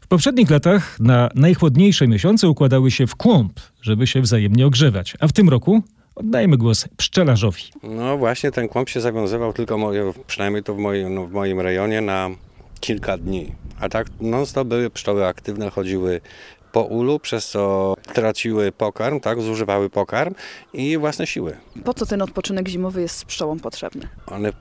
W 0.00 0.06
poprzednich 0.06 0.50
latach 0.50 1.00
na 1.00 1.28
najchłodniejsze 1.34 2.08
miesiące 2.08 2.48
układały 2.48 2.90
się 2.90 3.06
w 3.06 3.16
kłąb, 3.16 3.60
żeby 3.82 4.06
się 4.06 4.20
wzajemnie 4.20 4.66
ogrzewać, 4.66 5.14
a 5.20 5.28
w 5.28 5.32
tym 5.32 5.48
roku 5.48 5.82
oddajmy 6.14 6.56
głos 6.56 6.88
pszczelarzowi. 6.96 7.62
No 7.82 8.18
właśnie 8.18 8.50
ten 8.50 8.68
kłąb 8.68 8.88
się 8.88 9.00
zawiązywał 9.00 9.52
tylko, 9.52 9.78
moje, 9.78 10.12
przynajmniej 10.26 10.62
to 10.62 10.74
w 10.74 10.78
moim, 10.78 11.14
no, 11.14 11.26
w 11.26 11.32
moim 11.32 11.60
rejonie, 11.60 12.00
na 12.00 12.30
kilka 12.80 13.18
dni. 13.18 13.52
A 13.80 13.88
tak 13.88 14.06
non-stop 14.20 14.68
były 14.68 14.90
pszczoły 14.90 15.26
aktywne, 15.26 15.70
chodziły 15.70 16.20
po 16.76 16.82
ulu, 16.82 17.18
przez 17.18 17.48
co 17.48 17.94
traciły 18.14 18.72
pokarm, 18.72 19.20
tak, 19.20 19.42
zużywały 19.42 19.90
pokarm 19.90 20.34
i 20.72 20.98
własne 20.98 21.26
siły. 21.26 21.56
Po 21.84 21.94
co 21.94 22.06
ten 22.06 22.22
odpoczynek 22.22 22.68
zimowy 22.68 23.02
jest 23.02 23.16
z 23.16 23.24
pszczołom 23.24 23.60
potrzebny? 23.60 24.08
One 24.26 24.52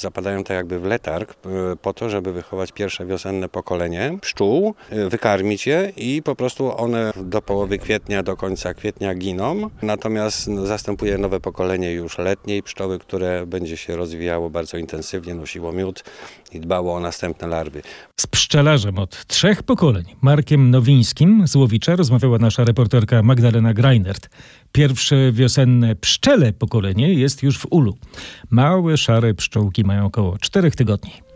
zapadają 0.00 0.44
tak 0.44 0.56
jakby 0.56 0.80
w 0.80 0.84
letarg 0.84 1.34
po 1.82 1.94
to, 1.94 2.10
żeby 2.10 2.32
wychować 2.32 2.72
pierwsze 2.72 3.06
wiosenne 3.06 3.48
pokolenie 3.48 4.18
pszczół, 4.20 4.74
wykarmić 5.08 5.66
je 5.66 5.92
i 5.96 6.22
po 6.22 6.36
prostu 6.36 6.78
one 6.78 7.12
do 7.16 7.42
połowy 7.42 7.78
kwietnia, 7.78 8.22
do 8.22 8.36
końca 8.36 8.74
kwietnia 8.74 9.14
giną. 9.14 9.70
Natomiast 9.82 10.48
no, 10.48 10.66
zastępuje 10.66 11.18
nowe 11.18 11.40
pokolenie 11.40 11.92
już 11.92 12.18
letniej 12.18 12.62
pszczoły, 12.62 12.98
które 12.98 13.46
będzie 13.46 13.76
się 13.76 13.96
rozwijało 13.96 14.50
bardzo 14.50 14.76
intensywnie, 14.76 15.34
nosiło 15.34 15.72
miód 15.72 16.04
i 16.52 16.60
dbało 16.60 16.94
o 16.94 17.00
następne 17.00 17.48
larwy. 17.48 17.82
Z 18.20 18.26
pszczelarzem 18.26 18.98
od 18.98 19.26
trzech 19.26 19.62
pokoleń, 19.62 20.04
Markiem 20.20 20.70
Nowińskim 20.70 21.48
z 21.52 21.56
Łowicza, 21.56 21.96
rozmawiała 21.96 22.38
nasza 22.38 22.64
reporterka 22.64 23.22
Magdalena 23.22 23.74
Greinert. 23.74 24.30
Pierwsze 24.72 25.32
wiosenne 25.32 25.96
pszczele 25.96 26.52
pokolenie 26.52 27.14
jest 27.14 27.42
już 27.42 27.58
w 27.58 27.66
ulu. 27.70 27.96
Małe, 28.50 28.96
szare 28.96 29.34
pszczółki 29.34 29.84
mają 29.84 30.06
około 30.06 30.38
czterech 30.38 30.76
tygodni. 30.76 31.31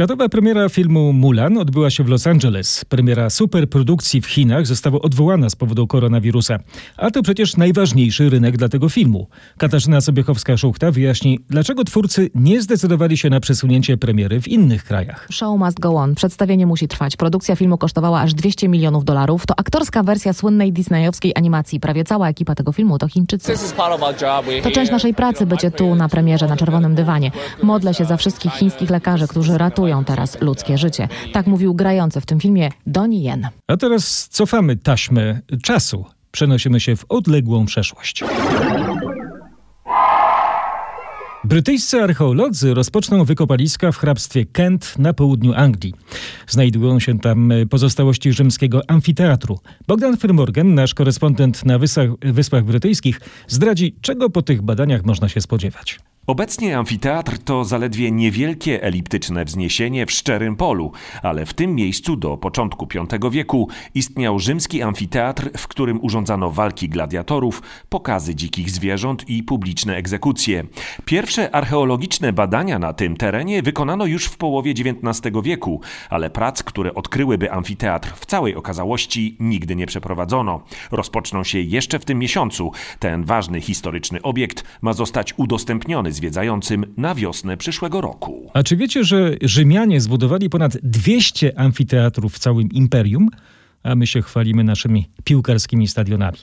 Światowa 0.00 0.28
premiera 0.28 0.68
filmu 0.68 1.12
Mulan 1.12 1.58
odbyła 1.58 1.90
się 1.90 2.04
w 2.04 2.08
Los 2.08 2.26
Angeles. 2.26 2.84
Premiera 2.84 3.30
superprodukcji 3.30 4.20
w 4.20 4.26
Chinach 4.26 4.66
została 4.66 5.00
odwołana 5.00 5.50
z 5.50 5.56
powodu 5.56 5.86
koronawirusa. 5.86 6.58
A 6.96 7.10
to 7.10 7.22
przecież 7.22 7.56
najważniejszy 7.56 8.30
rynek 8.30 8.56
dla 8.56 8.68
tego 8.68 8.88
filmu. 8.88 9.28
Katarzyna 9.58 9.98
Sobiechowska-Szuchta 9.98 10.92
wyjaśni, 10.92 11.38
dlaczego 11.50 11.84
twórcy 11.84 12.30
nie 12.34 12.62
zdecydowali 12.62 13.16
się 13.16 13.30
na 13.30 13.40
przesunięcie 13.40 13.96
premiery 13.96 14.40
w 14.40 14.48
innych 14.48 14.84
krajach. 14.84 15.26
Show 15.30 15.58
must 15.58 15.80
go 15.80 15.94
on. 15.94 16.14
Przedstawienie 16.14 16.66
musi 16.66 16.88
trwać. 16.88 17.16
Produkcja 17.16 17.56
filmu 17.56 17.78
kosztowała 17.78 18.20
aż 18.20 18.34
200 18.34 18.68
milionów 18.68 19.04
dolarów. 19.04 19.46
To 19.46 19.54
aktorska 19.58 20.02
wersja 20.02 20.32
słynnej 20.32 20.72
disneyowskiej 20.72 21.32
animacji. 21.36 21.80
Prawie 21.80 22.04
cała 22.04 22.28
ekipa 22.28 22.54
tego 22.54 22.72
filmu 22.72 22.98
to 22.98 23.08
Chińczycy. 23.08 23.52
To 24.62 24.70
część 24.70 24.92
naszej 24.92 25.14
pracy 25.14 25.46
bycie 25.46 25.70
tu 25.70 25.94
na 25.94 26.08
premierze 26.08 26.46
na 26.46 26.56
czerwonym 26.56 26.94
dywanie. 26.94 27.30
Modlę 27.62 27.94
się 27.94 28.04
za 28.04 28.16
wszystkich 28.16 28.52
chińskich 28.52 28.90
lekarzy, 28.90 29.28
którzy 29.28 29.58
ratują 29.58 29.89
ryzykują 29.90 30.04
teraz 30.04 30.40
ludzkie 30.40 30.78
życie. 30.78 31.08
Tak 31.32 31.46
mówił 31.46 31.74
grający 31.74 32.20
w 32.20 32.26
tym 32.26 32.40
filmie 32.40 32.70
Donnie 32.86 33.22
Yen. 33.22 33.48
A 33.68 33.76
teraz 33.76 34.28
cofamy 34.28 34.76
taśmę 34.76 35.40
czasu. 35.62 36.04
Przenosimy 36.30 36.80
się 36.80 36.96
w 36.96 37.04
odległą 37.08 37.66
przeszłość. 37.66 38.24
Brytyjscy 41.44 42.02
archeolodzy 42.02 42.74
rozpoczną 42.74 43.24
wykopaliska 43.24 43.92
w 43.92 43.96
hrabstwie 43.96 44.44
Kent 44.44 44.98
na 44.98 45.12
południu 45.12 45.52
Anglii. 45.54 45.94
Znajdują 46.48 47.00
się 47.00 47.18
tam 47.18 47.52
pozostałości 47.70 48.32
rzymskiego 48.32 48.80
amfiteatru. 48.88 49.58
Bogdan 49.88 50.16
Firmorgan, 50.16 50.74
nasz 50.74 50.94
korespondent 50.94 51.64
na 51.64 51.78
Wyspach, 51.78 52.08
Wyspach 52.22 52.64
Brytyjskich, 52.64 53.20
zdradzi, 53.48 53.96
czego 54.00 54.30
po 54.30 54.42
tych 54.42 54.62
badaniach 54.62 55.04
można 55.04 55.28
się 55.28 55.40
spodziewać. 55.40 55.98
Obecnie 56.26 56.78
amfiteatr 56.78 57.38
to 57.38 57.64
zaledwie 57.64 58.10
niewielkie 58.10 58.82
eliptyczne 58.82 59.44
wzniesienie 59.44 60.06
w 60.06 60.12
szczerym 60.12 60.56
polu, 60.56 60.92
ale 61.22 61.46
w 61.46 61.54
tym 61.54 61.74
miejscu 61.74 62.16
do 62.16 62.36
początku 62.36 62.88
V 63.20 63.30
wieku 63.30 63.68
istniał 63.94 64.38
rzymski 64.38 64.82
amfiteatr, 64.82 65.50
w 65.56 65.68
którym 65.68 66.04
urządzano 66.04 66.50
walki 66.50 66.88
gladiatorów, 66.88 67.62
pokazy 67.88 68.34
dzikich 68.34 68.70
zwierząt 68.70 69.28
i 69.28 69.42
publiczne 69.42 69.96
egzekucje. 69.96 70.64
Pierwsze 71.04 71.54
archeologiczne 71.54 72.32
badania 72.32 72.78
na 72.78 72.92
tym 72.92 73.16
terenie 73.16 73.62
wykonano 73.62 74.06
już 74.06 74.24
w 74.24 74.36
połowie 74.36 74.70
XIX 74.70 75.36
wieku, 75.42 75.80
ale 76.10 76.30
prac, 76.30 76.62
które 76.62 76.94
odkryłyby 76.94 77.52
amfiteatr 77.52 78.12
w 78.16 78.26
całej 78.26 78.56
okazałości 78.56 79.36
nigdy 79.40 79.76
nie 79.76 79.86
przeprowadzono. 79.86 80.62
Rozpoczną 80.90 81.44
się 81.44 81.58
jeszcze 81.58 81.98
w 81.98 82.04
tym 82.04 82.18
miesiącu. 82.18 82.72
Ten 82.98 83.24
ważny 83.24 83.60
historyczny 83.60 84.22
obiekt 84.22 84.64
ma 84.80 84.92
zostać 84.92 85.34
udostępniony 85.36 86.09
zwiedzającym 86.12 86.86
na 86.96 87.14
wiosnę 87.14 87.56
przyszłego 87.56 88.00
roku. 88.00 88.50
A 88.54 88.62
czy 88.62 88.76
wiecie, 88.76 89.04
że 89.04 89.34
Rzymianie 89.42 90.00
zbudowali 90.00 90.50
ponad 90.50 90.76
200 90.82 91.58
amfiteatrów 91.58 92.34
w 92.34 92.38
całym 92.38 92.68
imperium? 92.72 93.28
A 93.82 93.94
my 93.94 94.06
się 94.06 94.22
chwalimy 94.22 94.64
naszymi 94.64 95.08
piłkarskimi 95.24 95.88
stadionami. 95.88 96.38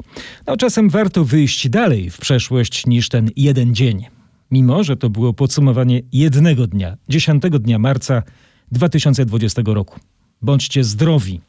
No, 0.47 0.57
czasem 0.57 0.89
warto 0.89 1.25
wyjść 1.25 1.69
dalej 1.69 2.09
w 2.09 2.17
przeszłość 2.17 2.85
niż 2.85 3.09
ten 3.09 3.29
jeden 3.35 3.75
dzień. 3.75 4.05
Mimo, 4.51 4.83
że 4.83 4.97
to 4.97 5.09
było 5.09 5.33
podsumowanie 5.33 6.01
jednego 6.11 6.67
dnia, 6.67 6.97
10 7.09 7.43
dnia 7.59 7.79
marca 7.79 8.23
2020 8.71 9.61
roku. 9.65 9.99
Bądźcie 10.41 10.83
zdrowi. 10.83 11.41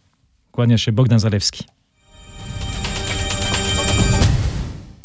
Kłania 0.52 0.78
się 0.78 0.92
Bogdan 0.92 1.18
Zalewski. 1.18 1.64